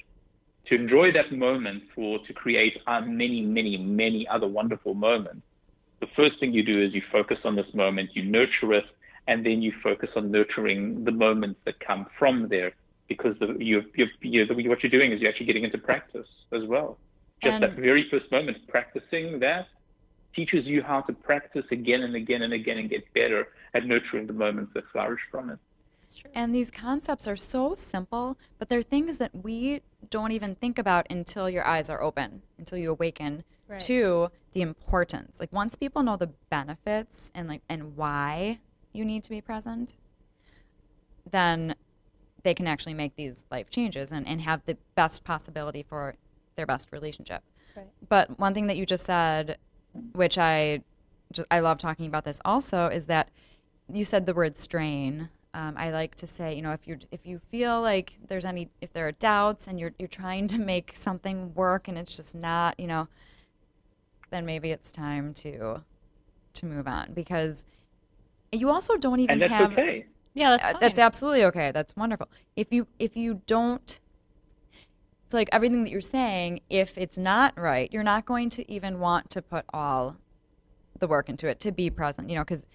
[0.68, 5.46] To enjoy that moment for to create uh, many, many, many other wonderful moments
[6.06, 8.86] the first thing you do is you focus on this moment, you nurture it,
[9.28, 12.74] and then you focus on nurturing the moments that come from there.
[13.08, 16.64] Because the, you, you, you, what you're doing is you're actually getting into practice as
[16.66, 16.98] well.
[17.42, 19.68] Just And- that very first moment, practicing that
[20.36, 24.28] teaches you how to practice again and again and again and get better at nurturing
[24.28, 25.60] the moments that flourish from it.
[26.34, 31.08] And these concepts are so simple, but they're things that we don't even think about
[31.10, 33.80] until your eyes are open, until you awaken Right.
[33.82, 35.40] to the importance.
[35.40, 38.60] Like once people know the benefits and like and why
[38.94, 39.96] you need to be present,
[41.30, 41.76] then
[42.44, 46.16] they can actually make these life changes and, and have the best possibility for
[46.56, 47.44] their best relationship.
[47.76, 47.88] Right.
[48.08, 49.58] But one thing that you just said,
[50.14, 50.84] which I
[51.32, 53.30] just, I love talking about this also, is that
[53.92, 55.30] you said the word strain.
[55.54, 58.70] Um, I like to say, you know, if you if you feel like there's any
[58.82, 62.36] if there are doubts and you're you're trying to make something work and it's just
[62.36, 63.08] not, you know,
[64.36, 65.82] then maybe it's time to
[66.54, 67.64] to move on because
[68.52, 70.06] you also don't even And that's have okay.
[70.34, 70.82] Yeah, that's uh, fine.
[70.82, 71.72] that's absolutely okay.
[71.72, 72.28] That's wonderful.
[72.56, 74.00] If you if you don't
[75.24, 79.00] it's like everything that you're saying, if it's not right, you're not going to even
[79.00, 80.18] want to put all
[81.00, 82.66] the work into it to be present, you know, cuz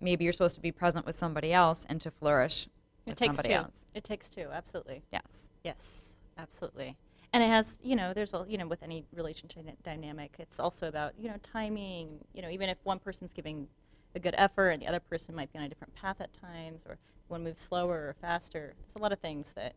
[0.00, 2.66] maybe you're supposed to be present with somebody else and to flourish
[3.06, 3.54] it with takes somebody two.
[3.54, 3.84] else.
[3.94, 5.02] It takes two, absolutely.
[5.12, 5.48] Yes.
[5.64, 6.96] Yes, absolutely.
[7.32, 10.88] And it has, you know, there's a, you know, with any relationship dynamic, it's also
[10.88, 12.18] about, you know, timing.
[12.32, 13.66] You know, even if one person's giving
[14.14, 16.82] a good effort, and the other person might be on a different path at times,
[16.86, 18.74] or one moves slower or faster.
[18.78, 19.74] There's a lot of things that.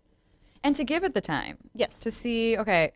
[0.64, 1.58] And to give it the time.
[1.74, 1.98] Yes.
[2.00, 2.92] To see, okay,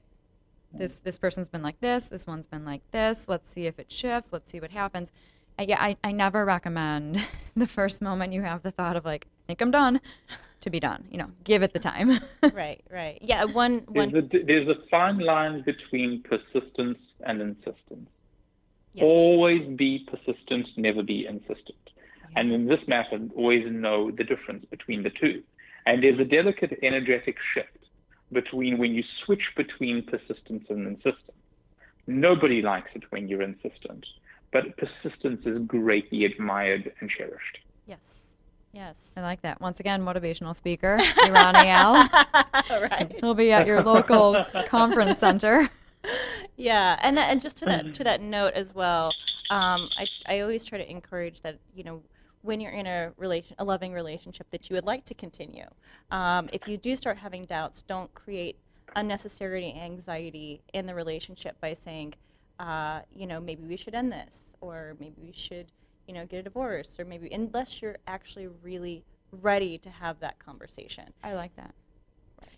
[0.73, 3.25] this this person's been like this, this one's been like this.
[3.27, 4.33] Let's see if it shifts.
[4.33, 5.11] Let's see what happens.
[5.57, 9.27] I, yeah, I, I never recommend the first moment you have the thought of like,
[9.47, 10.01] think I'm done,
[10.61, 11.05] to be done.
[11.11, 12.19] You know, give it the time.
[12.53, 13.19] right, right.
[13.21, 14.11] Yeah, one one.
[14.11, 18.09] There's a, there's a fine line between persistence and insistence.
[18.93, 19.03] yes.
[19.03, 21.77] Always be persistent, never be insistent.
[22.35, 25.43] And in this matter, always know the difference between the two.
[25.85, 27.77] And there's a delicate energetic shift
[28.31, 31.37] between when you switch between persistence and insistence.
[32.07, 34.05] Nobody likes it when you're insistent,
[34.51, 37.59] but persistence is greatly admired and cherished.
[37.85, 38.22] Yes.
[38.73, 39.11] Yes.
[39.15, 39.61] I like that.
[39.61, 42.09] Once again, motivational speaker, Eran Eyal.
[42.89, 43.15] right.
[43.19, 45.69] He'll be at your local conference center.
[46.57, 49.13] Yeah, and that, and just to that to that note as well,
[49.49, 52.01] um, I I always try to encourage that you know
[52.41, 55.65] when you're in a relation a loving relationship that you would like to continue.
[56.11, 58.57] Um, if you do start having doubts, don't create
[58.95, 62.13] unnecessary anxiety in the relationship by saying,
[62.59, 64.29] uh, you know, maybe we should end this,
[64.61, 65.71] or maybe we should,
[66.07, 70.37] you know, get a divorce, or maybe unless you're actually really ready to have that
[70.39, 71.05] conversation.
[71.23, 71.73] I like that.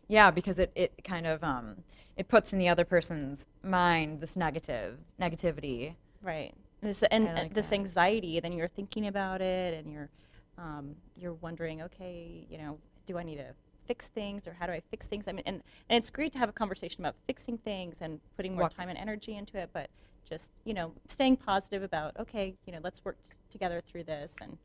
[0.08, 1.78] Yeah, because it, it kind of um,
[2.18, 5.96] it puts in the other person's mind this negative negativity.
[6.22, 6.54] Right.
[6.82, 7.76] This, and like this that.
[7.76, 10.10] anxiety, then you're thinking about it, and you're
[10.58, 13.54] um, you're wondering, okay, you know, do I need to
[13.88, 15.26] fix things, or how do I fix things?
[15.28, 18.54] I mean, and, and it's great to have a conversation about fixing things and putting
[18.54, 19.90] more Walk- time and energy into it, but
[20.30, 24.32] just you know, staying positive about, okay, you know, let's work t- together through this,
[24.42, 24.58] and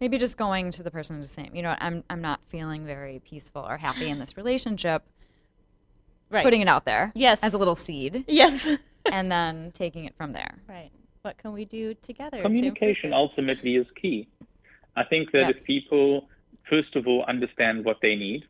[0.00, 2.40] Maybe just going to the person and just saying, you know, what, I'm I'm not
[2.48, 5.02] feeling very peaceful or happy in this relationship.
[6.30, 7.40] right, Putting it out there, Yes.
[7.42, 8.68] as a little seed, yes,
[9.10, 10.58] and then taking it from there.
[10.68, 10.90] right.
[11.22, 12.40] What can we do together?
[12.40, 13.38] Communication improve this?
[13.38, 14.28] ultimately is key.
[14.96, 15.50] I think that Yes.
[15.56, 16.28] if people,
[16.70, 18.44] first of all, understand what they need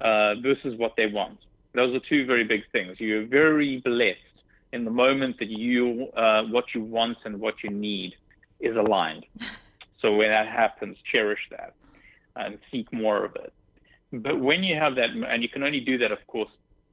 [0.00, 1.38] uh, versus what they want,
[1.74, 3.00] those are two very big things.
[3.00, 4.31] You're very blessed
[4.72, 8.14] in the moment that you, uh, what you want and what you need
[8.60, 9.26] is aligned.
[10.02, 11.74] So when that happens, cherish that
[12.34, 13.52] and seek more of it.
[14.12, 16.50] But when you have that, and you can only do that, of course,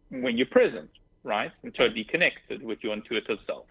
[0.10, 0.92] when you're present,
[1.24, 3.66] right, and totally connected with your intuitive self.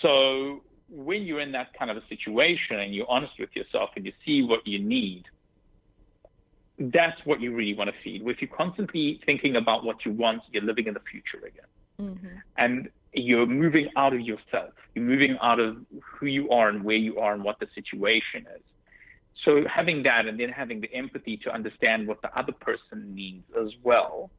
[0.00, 4.06] So when you're in that kind of a situation and you're honest with yourself and
[4.06, 5.24] you see what you need,
[6.78, 8.22] that's what you really want to feed.
[8.26, 11.66] If you're constantly thinking about what you want, you're living in the future again.
[11.98, 12.42] Mhm.
[12.56, 14.74] And you're moving out of yourself.
[14.94, 18.46] You're moving out of who you are and where you are and what the situation
[18.54, 18.62] is.
[19.44, 23.44] So having that and then having the empathy to understand what the other person needs
[23.58, 24.30] as well.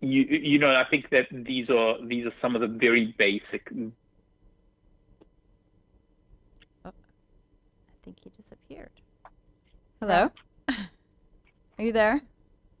[0.00, 3.66] You, you know, I think that these are these are some of the very basic
[6.84, 6.90] oh, I
[8.04, 8.90] think he disappeared.
[10.00, 10.30] Hello,
[10.68, 12.20] are you there?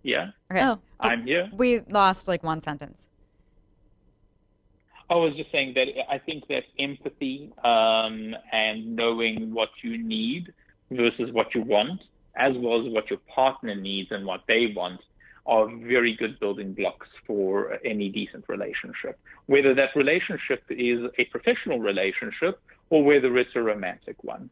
[0.02, 0.32] yeah.
[0.50, 0.62] Okay.
[0.62, 1.48] Oh, I'm here.
[1.50, 3.08] We lost like one sentence.
[5.10, 10.52] I was just saying that I think that empathy um, and knowing what you need
[10.90, 12.00] versus what you want,
[12.36, 15.00] as well as what your partner needs and what they want,
[15.46, 19.18] are very good building blocks for any decent relationship.
[19.46, 24.48] Whether that relationship is a professional relationship or whether it's a romantic one.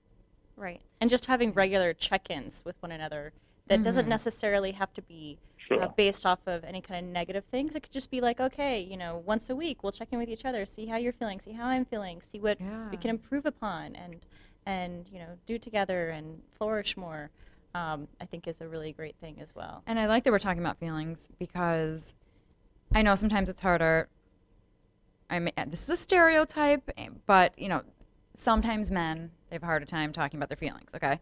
[0.56, 0.82] Right.
[1.00, 3.32] And just having regular check ins with one another
[3.68, 5.38] that doesn't necessarily have to be
[5.74, 5.84] Sure.
[5.84, 7.74] uh, based off of any kind of negative things.
[7.74, 10.28] It could just be like, okay, you know, once a week we'll check in with
[10.28, 12.58] each other, see how you're feeling, see how I'm feeling, see what
[12.90, 14.20] we can improve upon and
[14.64, 17.30] and you know do together and flourish more.
[17.74, 19.82] Um, I think is a really great thing as well.
[19.86, 22.12] And I like that we're talking about feelings because
[22.94, 24.08] I know sometimes it's harder.
[25.30, 27.82] I mean, this is a stereotype, eh, but you know,
[28.36, 30.90] sometimes men they have a harder time talking about their feelings.
[30.94, 31.18] Okay.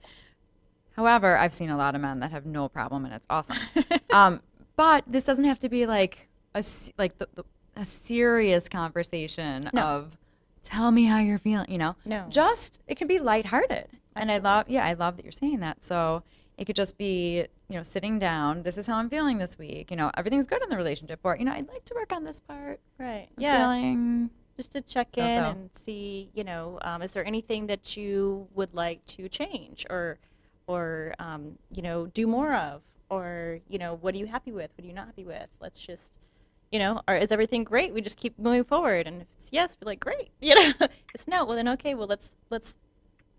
[1.00, 3.56] However, I've seen a lot of men that have no problem, and it's awesome.
[4.12, 4.42] um,
[4.76, 6.62] but this doesn't have to be like a
[6.98, 9.80] like the, the, a serious conversation No.
[9.82, 10.18] of
[10.62, 11.70] tell me how you're feeling.
[11.70, 12.26] You know, No.
[12.28, 13.86] just it can be lighthearted.
[14.14, 15.86] And I love, yeah, I love that you're saying that.
[15.86, 16.22] So
[16.58, 18.62] it could just be, you know, sitting down.
[18.62, 19.90] This is how I'm feeling this week.
[19.90, 22.24] You know, everything's good in the relationship, or you know, I'd like to work on
[22.24, 22.78] this part.
[22.98, 23.28] Right.
[23.38, 23.56] I'm yeah.
[23.56, 25.44] feeling just to check in So-so.
[25.50, 30.18] and see, you know, um, is there anything that you would like to change or,
[30.70, 34.70] or um, you know, do more of, or you know, what are you happy with?
[34.76, 35.48] What are you not happy with?
[35.60, 36.10] Let's just,
[36.70, 37.92] you know, or is everything great?
[37.92, 40.72] We just keep moving forward, and if it's yes, we're like great, you know.
[41.12, 42.76] it's no, well then okay, well let's let's,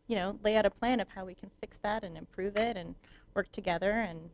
[0.07, 2.75] you know, lay out a plan of how we can fix that and improve it
[2.75, 2.95] and
[3.33, 4.29] work together and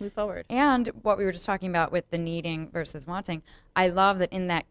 [0.00, 0.46] move forward.
[0.48, 3.42] And what we were just talking about with the needing versus wanting,
[3.74, 4.64] I love that in that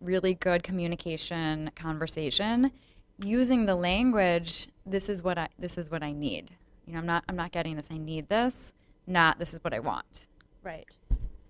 [0.00, 2.70] really good communication conversation,
[3.18, 6.50] using the language, this is what I this is what I need.
[6.86, 7.88] You know, I'm not I'm not getting this.
[7.90, 8.72] I need this,
[9.06, 10.26] not this is what I want.
[10.62, 10.86] Right.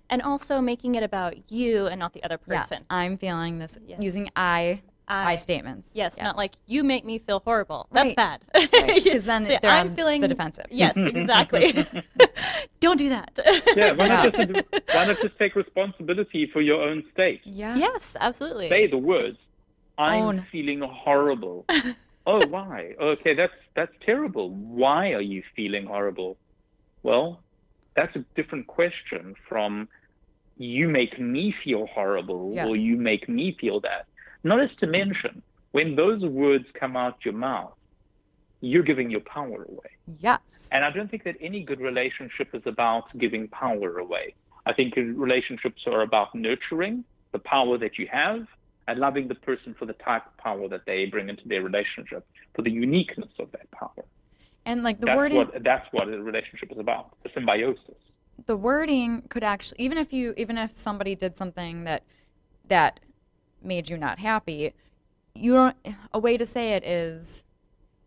[0.09, 2.79] And also making it about you and not the other person.
[2.79, 4.01] Yes, I'm feeling this Yes.
[4.01, 5.37] using I, I I.
[5.37, 5.91] statements.
[5.95, 7.89] Yes, not like you make me feel horrible.
[7.93, 8.17] That's Right.
[8.17, 8.45] bad.
[8.55, 10.67] Right, 'cause then So, they're I'm on feeling the defensive.
[10.71, 11.87] Yes, exactly.
[12.81, 13.37] Don't do that.
[13.77, 14.45] Yeah, why not, Yeah.
[14.45, 17.41] just, why not just take responsibility for your own state?
[17.45, 17.77] yeah.
[17.77, 18.69] yes, absolutely.
[18.69, 19.37] Say the words,
[19.99, 20.47] I'm Own.
[20.53, 21.65] feeling horrible.
[22.27, 22.95] Oh, why?
[23.01, 24.51] Okay, that's that's terrible.
[24.51, 26.37] Why are you feeling horrible?
[27.03, 27.41] Well,
[27.95, 29.89] that's a different question from
[30.59, 32.67] you make me feel horrible Yes.
[32.67, 34.07] or you make me feel that.
[34.43, 37.75] Not as to mention, when those words come out your mouth,
[38.61, 39.91] you're giving your power away.
[40.19, 40.41] Yes.
[40.73, 44.35] And I don't think that any good relationship is about giving power away.
[44.65, 48.47] I think relationships are about nurturing the power that you have
[48.89, 52.27] and loving the person for the type of power that they bring into their relationship,
[52.55, 54.05] for the uniqueness of that power.
[54.65, 57.11] And like the that's wording what that's what a relationship is about.
[57.23, 57.95] The symbiosis.
[58.47, 62.03] the wording could actually even if you even if somebody did something that
[62.69, 63.01] that
[63.63, 64.73] made you not happy
[65.35, 65.77] you don't
[66.13, 67.45] a way to say it is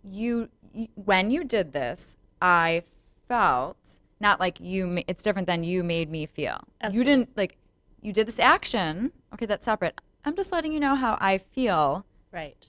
[0.04, 2.84] you, you when you did this i
[3.28, 3.78] felt
[4.20, 6.60] not like you it's different than you made me feel
[6.92, 7.58] you didn't like
[8.02, 12.06] you did this action okay that's separate i'm just letting you know how i feel
[12.32, 12.68] right.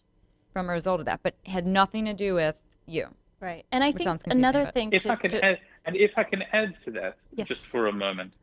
[0.53, 3.07] from a result of that but it had nothing to do with you
[3.43, 3.65] Right.
[3.73, 6.25] And I think another but- thing If to, I can to- add, and if I
[6.25, 7.49] can add to that Yes.
[7.49, 8.35] just for a moment,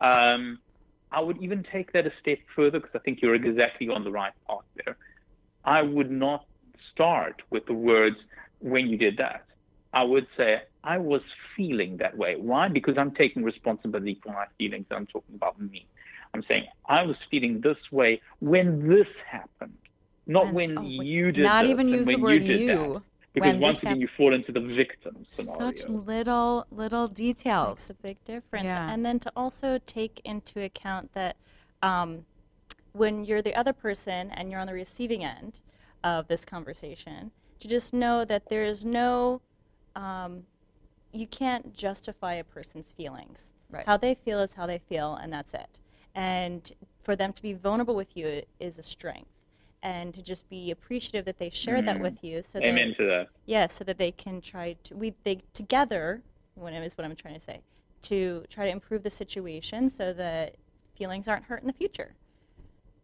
[0.00, 0.60] um,
[1.10, 4.12] I would even take that a step further because I think you're exactly on the
[4.12, 4.96] right path there.
[5.64, 6.46] I would not
[6.92, 8.14] start with the words
[8.60, 9.44] when you did that.
[9.92, 11.22] I would say I was
[11.56, 12.36] feeling that way.
[12.36, 12.68] Why?
[12.68, 14.86] Because I'm taking responsibility for my feelings.
[14.92, 15.84] I'm talking about me.
[16.34, 19.78] I'm saying I was feeling this way when this happened,
[20.26, 22.56] not And- when oh, you did not even use the word you.
[22.56, 23.02] You.
[23.32, 25.58] Because when once again, hap- you fall into the victim scenario.
[25.58, 28.66] such little little details makes a big difference.
[28.66, 28.92] Yeah.
[28.92, 31.36] And then to also take into account that
[31.82, 32.26] um,
[32.92, 35.58] when you're the other person and you're on the receiving end
[36.04, 39.40] of this conversation, to just know that there is no,
[39.96, 40.44] um,
[41.12, 43.38] you can't justify a person's feelings.
[43.68, 43.84] Right.
[43.84, 45.80] How they feel is how they feel, and that's it.
[46.14, 46.70] And
[47.02, 49.28] for them to be vulnerable with you is a strength.
[49.82, 52.02] And to just be appreciative that they shared that Mm.
[52.02, 53.28] with you, so Amen that to that.
[53.44, 56.22] yeah, so that they can try to we they together.
[56.54, 57.60] What is what I'm trying to say
[58.02, 60.54] to try to improve the situation so that
[60.96, 62.14] feelings aren't hurt in the future.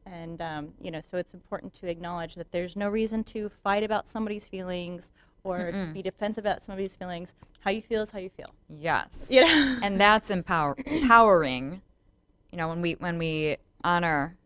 [0.07, 3.83] And um, you know, so it's important to acknowledge that there's no reason to fight
[3.83, 5.11] about somebody's feelings
[5.45, 7.35] or to be defensive about somebody's feelings.
[7.61, 8.55] How you feel is how you feel.
[8.71, 9.79] yes You know.
[9.83, 11.83] and that's empower empowering
[12.53, 14.36] you know when we when we honor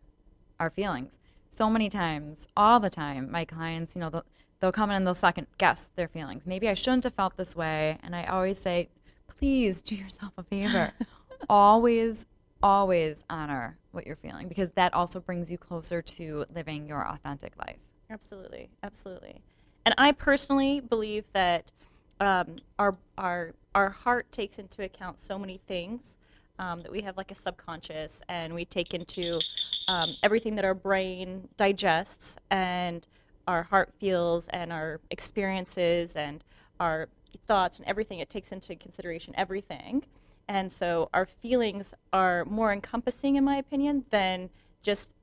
[0.59, 1.17] our feelings.
[1.51, 4.25] So many times all the time my clients you know they'll,
[4.59, 6.45] they'll come in and they'll second guess their feelings.
[6.45, 8.89] Maybe i shouldn't have felt this way and i always say
[9.27, 10.91] please do yourself a favor.
[11.49, 12.25] Always
[12.63, 17.55] always honor what you're feeling because that also brings you closer to living your authentic
[17.59, 17.77] life.
[18.09, 19.41] Absolutely, absolutely.
[19.85, 21.71] And I personally believe that
[22.19, 26.17] um, our our our heart takes into account so many things
[26.59, 29.39] um, that we have like a subconscious, and we take into
[29.87, 33.07] um, everything that our brain digests, and
[33.47, 36.43] our heart feels, and our experiences, and
[36.79, 37.07] our
[37.47, 38.19] thoughts, and everything.
[38.19, 40.03] It takes into consideration everything,
[40.47, 44.49] and so our feelings are more encompassing, in my opinion, than
[44.81, 45.13] just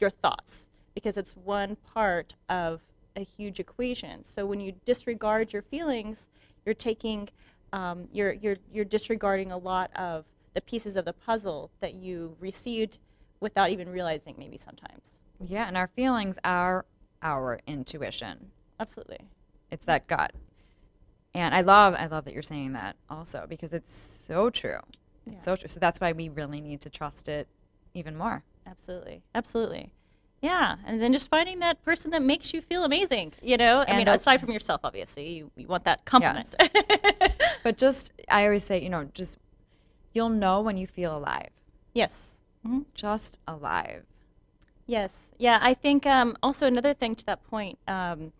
[0.00, 2.80] your thoughts because it's one part of
[3.16, 4.24] a huge equation.
[4.24, 6.28] So when you disregard your feelings,
[6.64, 7.28] you're taking,
[7.72, 10.24] um, you're, you're, you're disregarding a lot of
[10.54, 12.98] the pieces of the puzzle that you received
[13.40, 15.20] without even realizing maybe sometimes.
[15.44, 16.84] yeah and our feelings are
[17.22, 19.18] our intuition Absolutely.
[19.70, 20.32] it's that gut
[21.34, 24.78] and i love i love that you're saying that also because it's so true
[25.26, 25.40] it's Yeah.
[25.40, 27.46] so true so that's why we really need to trust it
[27.94, 29.22] even more Absolutely.
[29.34, 29.90] Absolutely.
[30.42, 33.84] Yeah, and then just finding that person that makes you feel amazing, you know?
[33.86, 36.54] I mean, aside from yourself, obviously, you, you want that compliment.
[37.64, 39.38] but just i always say you know just
[40.12, 41.50] you'll know when you feel alive
[41.94, 42.30] yes.
[42.66, 42.84] Mhm.
[42.94, 44.04] just alive
[44.90, 45.30] Yes.
[45.38, 48.32] Yeah, I think um, also another thing to that point, um,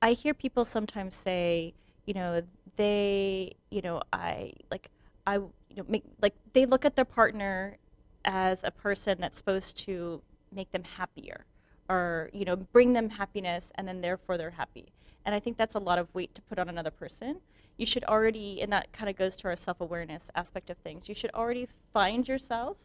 [0.00, 1.74] I hear people sometimes say,
[2.06, 2.42] you know,
[2.76, 4.88] they, you know, I like,
[5.26, 7.76] I, you know, make like they look at their partner
[8.24, 11.44] as a person that's supposed to make them happier,
[11.88, 14.92] or you know, bring them happiness, and then therefore they're happy.
[15.24, 17.40] And I think that's a lot of weight to put on another person.
[17.76, 21.08] You should already, and that kind of goes to our self-awareness aspect of things.
[21.08, 22.76] You should already find yourself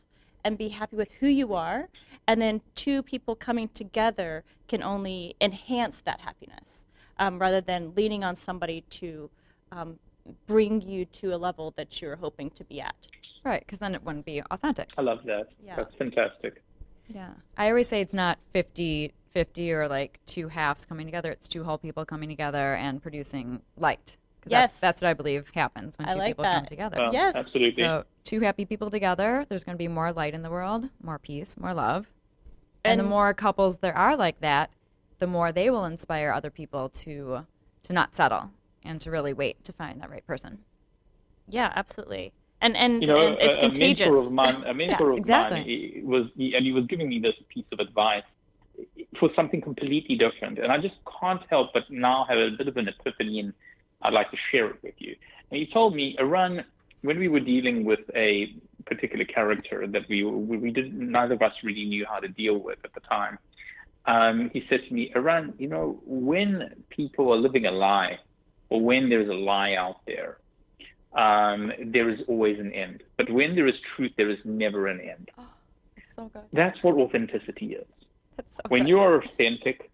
[0.44, 1.88] and be happy with who you are.
[2.28, 6.82] And then two people coming together can only enhance that happiness
[7.18, 9.30] um, rather than leaning on somebody to
[9.72, 9.98] um,
[10.48, 12.96] bring you to a level that you're hoping to be at.
[13.44, 14.90] Right, because then it wouldn't be authentic.
[14.98, 15.48] I love that.
[15.66, 15.76] Yeah.
[15.76, 16.62] That's fantastic.
[17.08, 17.32] Yeah.
[17.58, 21.32] I always say it's not 50 50 or like two halves coming together.
[21.32, 24.18] It's two whole people coming together and producing light.
[24.42, 24.72] 'Cause Yes.
[24.72, 26.68] That's, that's what I believe happens when I two like people come that.
[26.68, 26.98] together.
[26.98, 27.34] Well, Yes.
[27.36, 27.84] Absolutely.
[27.84, 31.18] So, two happy people together, there's going to be more light in the world, more
[31.18, 32.08] peace, more love.
[32.86, 34.70] And, the more couples there are like that,
[35.20, 37.48] the more they will inspire other people to
[37.84, 38.52] to not settle
[38.84, 40.60] and to really wait to find that right person.
[41.48, 42.34] Yeah, absolutely.
[42.64, 44.08] And and, you know, and it's a, contagious.
[44.08, 45.98] a mentor of mine, a mentor of exactly.
[45.98, 48.24] mine was, and he was giving me this piece of advice
[49.20, 52.78] for something completely different, and I just can't help but now have a bit of
[52.78, 53.54] an epiphany, and
[54.02, 55.14] I'd like to share it with you.
[55.52, 56.64] And he told me, Eran,
[57.02, 58.56] when we were dealing with a
[58.86, 62.58] particular character that we we, we didn't, neither of us really knew how to deal
[62.58, 63.38] with at the time.
[64.06, 68.20] Um, he said to me, Eran, you know, when people are living a lie,
[68.70, 70.38] or when there's a lie out there,
[71.16, 73.04] um, there is always an end.
[73.18, 75.30] But when there is truth, there is never an end.
[75.96, 76.44] It's so good.
[76.52, 77.86] That's what authenticity is.
[78.38, 78.90] That's so When good.
[78.90, 79.92] you are authentic,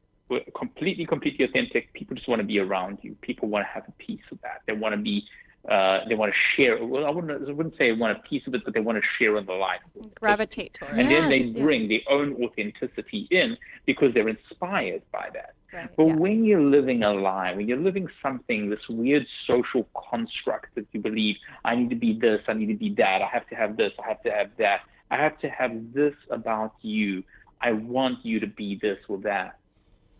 [0.55, 3.15] completely, completely authentic, people just want to be around you.
[3.21, 4.61] People want to have a piece of that.
[4.65, 5.25] They want to be,
[5.69, 6.83] uh, they want to share.
[6.83, 9.03] Well, I wouldn't, I wouldn't say want a piece of it, but they want to
[9.17, 9.79] share in the life.
[10.15, 10.97] gravitate toward.
[10.97, 11.61] And then they yeah.
[11.63, 13.55] bring their own authenticity in
[13.85, 15.53] because they're inspired by that.
[15.71, 15.89] Right.
[15.95, 16.15] But Yeah.
[16.15, 20.99] when you're living a lie, when you're living something, this weird social construct that you
[21.01, 23.77] believe, I need to be this, I need to be that, I have to have
[23.77, 24.79] this, I have to have that,
[25.11, 27.23] I have to have this about you,
[27.61, 29.59] I want you to be this or that.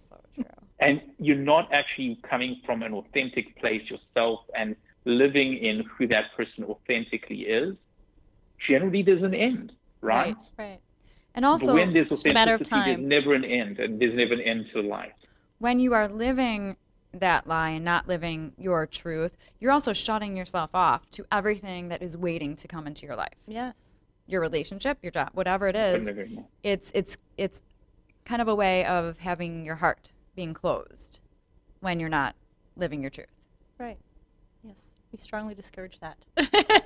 [0.10, 0.46] so true.
[0.80, 4.76] And you're not actually coming from an authentic place yourself and
[5.10, 7.76] living in who that person authentically is.
[8.68, 10.36] Generally, there's an end, right?
[10.58, 10.80] Right.
[11.36, 13.08] And But also, when there's It's a matter of authenticity, there's time.
[13.08, 15.14] never an end, and there's never an end to life.
[15.60, 16.78] when you are living
[17.14, 22.02] that lie and not living your truth, you're also shutting yourself off to everything that
[22.02, 23.34] is waiting to come into your life.
[23.48, 23.74] Yes.
[24.28, 26.06] Your relationship, your job, whatever it is.
[26.06, 26.46] Couldn't agree more.
[26.64, 27.62] It's it's it's
[28.26, 31.20] kind of a way of having your heart being closed
[31.80, 32.36] when you're not
[32.78, 33.28] living your truth.
[33.80, 33.98] Right.
[35.12, 35.22] Yes.
[35.22, 36.18] We strongly discourage that.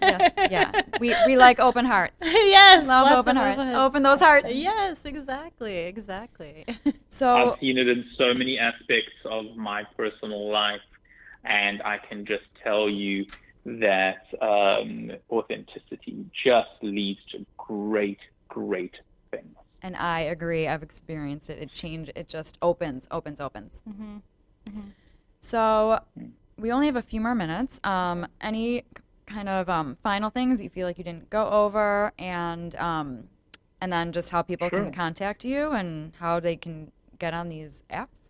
[0.01, 0.71] Yes, yeah.
[0.99, 2.15] We we like open hearts.
[2.21, 2.85] yes.
[2.87, 3.59] Love lots open of hearts.
[3.59, 4.47] open- Open those hearts.
[4.49, 6.65] Yes, exactly, exactly.
[7.09, 10.81] So I've seen it in so many aspects of my personal life,
[11.43, 13.25] and I can just tell you
[13.65, 18.17] that um, authenticity just leads to great,
[18.49, 18.95] great
[19.29, 19.55] things.
[19.83, 20.67] and I agree.
[20.67, 21.59] I've experienced it.
[21.61, 22.09] It change.
[22.15, 23.81] It just opens, opens, opens.
[23.87, 24.17] Mm-hmm.
[24.69, 24.89] Mm-hmm.
[25.39, 26.25] So hmm.
[26.57, 27.79] We only have a few more minutes.
[27.83, 28.83] Um, any
[29.25, 33.23] kind of um, final things you feel like you didn't go over, and um,
[33.81, 34.81] and then just how people Sure.
[34.81, 38.29] can contact you and how they can get on these apps.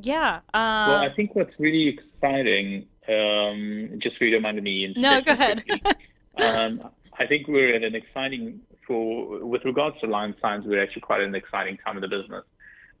[0.00, 0.40] yeah.
[0.54, 4.92] Well, Um, I think what's really exciting, um, just for you to mind me.
[4.96, 5.62] No, go ahead.
[6.38, 10.64] um, I think we're at an exciting for with regards to Aligned Signs.
[10.66, 12.44] We're actually quite at an exciting time in the business.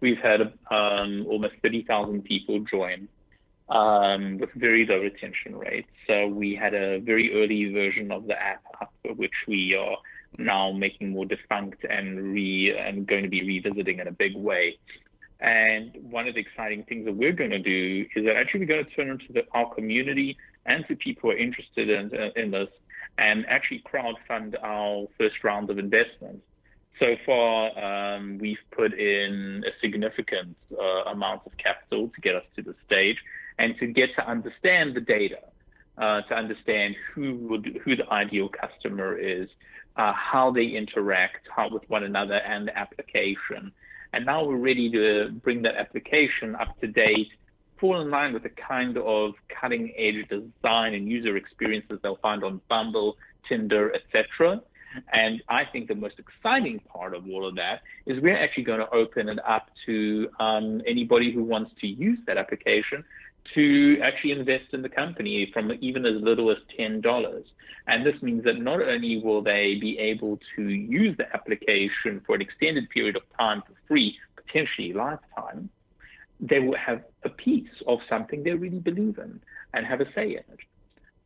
[0.00, 3.08] We've had um, almost thirty thousand people join
[3.68, 5.88] um, with very low retention rates.
[6.06, 9.96] So we had a very early version of the app up, which we are
[10.38, 14.78] now making more defunct and re and going to be revisiting in a big way.
[15.40, 18.66] And one of the exciting things that we're going to do is that actually we're
[18.66, 22.50] going to turn into the, our community and to people who are interested in, in
[22.50, 22.68] this
[23.18, 26.42] and actually crowdfund our first round of investments.
[27.02, 32.44] So far, um, we've put in a significant uh, amount of capital to get us
[32.56, 33.18] to the stage
[33.58, 35.38] and to get to understand the data,
[35.98, 39.48] uh, to understand who would, who the ideal customer is,
[39.96, 43.72] uh, how they interact how, with one another and the application.
[44.12, 47.28] And now we're ready to bring that application up to date,
[47.80, 52.44] fall in line with the kind of cutting edge design and user experiences they'll find
[52.44, 53.16] on Bumble,
[53.48, 54.60] Tinder, etc.
[55.12, 58.80] And I think the most exciting part of all of that is we're actually going
[58.80, 63.04] to open it up to um, anybody who wants to use that application
[63.54, 67.44] to actually invest in the company from even as little as $10.
[67.88, 72.34] And this means that not only will they be able to use the application for
[72.34, 75.70] an extended period of time for free, potentially lifetime,
[76.40, 79.40] they will have a piece of something they really believe in
[79.72, 80.60] and have a say in it.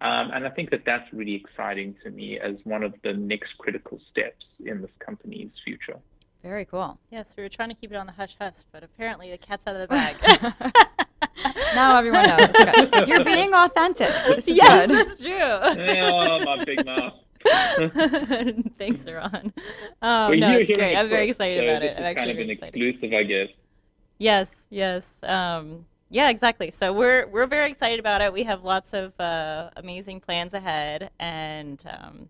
[0.02, 3.58] Um, and I think that that's really exciting to me as one of the next
[3.58, 5.98] critical steps in this company's future.
[6.42, 6.98] Very cool.
[7.10, 9.66] yes, we were trying to keep it on the hush hush, but apparently the cat's
[9.66, 11.06] out of the bag.
[11.74, 12.48] Now everyone knows.
[12.52, 13.08] It's.
[13.08, 14.08] You're being authentic.
[14.26, 14.96] This is yes, good.
[14.96, 15.32] that's true.
[15.32, 17.14] oh, my big mouth.
[18.78, 19.52] Thanks, Ron.
[20.02, 20.96] Um, Well, no, you're it's great.
[20.96, 21.96] I'm very excited so about it.
[21.96, 22.74] I'm is actually kind of very an excited.
[22.82, 23.48] exclusive, I guess.
[24.18, 25.06] Yes, yes.
[25.22, 26.70] Um, yeah, exactly.
[26.70, 28.32] So we're we're very excited about it.
[28.32, 32.28] We have lots of uh, amazing plans ahead, and um,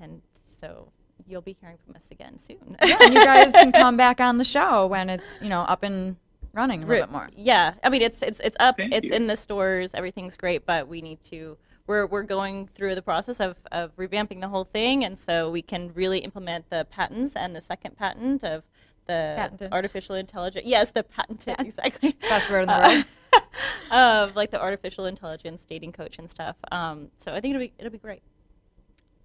[0.00, 0.22] and
[0.60, 0.90] so
[1.26, 2.76] you'll be hearing from us again soon.
[2.82, 5.82] Yeah, and you guys can come back on the show when it's you know up
[5.82, 6.16] and
[6.52, 7.28] running a little bit more.
[7.36, 8.76] Yeah, I mean it's it's it's up.
[8.76, 9.14] Thank it's you.
[9.14, 9.94] in the stores.
[9.94, 11.56] Everything's great, but we need to.
[11.86, 15.62] We're we're going through the process of of revamping the whole thing, and so we
[15.62, 18.62] can really implement the patents and the second patent of
[19.06, 19.72] the Patented.
[19.72, 20.66] artificial intelligence.
[20.66, 22.16] Yes, the patented exactly.
[22.28, 23.04] Best word in the Uh, world.
[23.90, 26.56] of like the artificial intelligence dating coach and stuff.
[26.70, 28.22] Um, so I think it'll be it'll be great.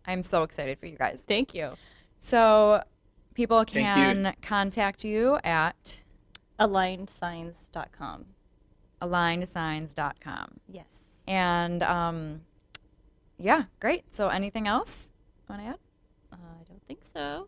[0.08, 1.24] I'm so excited for you guys.
[1.28, 1.72] Thank you.
[2.20, 2.84] So
[3.34, 3.66] people you.
[3.66, 6.04] can contact you at
[6.60, 8.26] Alignedsigns.com.
[9.02, 10.48] alignedsigns.com.
[10.70, 10.86] Yes.
[11.28, 12.42] And um,
[13.38, 14.04] yeah, great.
[14.16, 15.10] So anything else
[15.50, 15.80] you want to add?
[16.32, 17.48] Uh, I don't think so.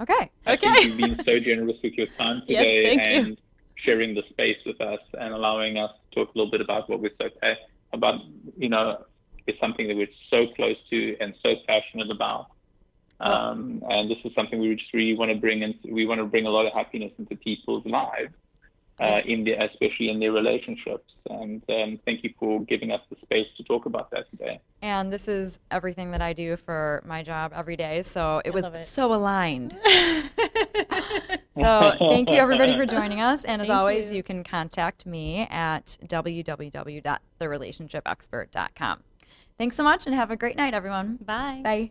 [0.00, 0.30] Okay.
[0.46, 0.86] I think Okay.
[0.86, 3.12] you've been so generous with your time Yes, today thank you.
[3.14, 3.38] and
[3.76, 7.00] sharing the space with us and allowing us to talk a little bit about what
[7.00, 7.54] we're so pa-
[7.92, 8.20] about.
[8.56, 9.04] You know,
[9.46, 12.48] it's something that we're so close to and so passionate about.
[13.20, 15.74] Um, and this is something we just really want to bring in.
[15.90, 18.32] We want to bring a lot of happiness into people's lives,
[19.00, 21.12] uh, in their, especially in their relationships.
[21.28, 24.60] And um, thank you for giving us the space to talk about that today.
[24.82, 28.02] And this is everything that I do for my job every day.
[28.02, 28.86] So it was it.
[28.86, 29.76] so aligned.
[31.58, 33.44] So thank you everybody for joining us.
[33.44, 34.16] And as Thank always, you.
[34.18, 39.00] you can contact me at www.therelationshipexpert.com.
[39.56, 41.18] Thanks so much and have a great night, everyone.
[41.24, 41.62] Bye.
[41.64, 41.90] Bye.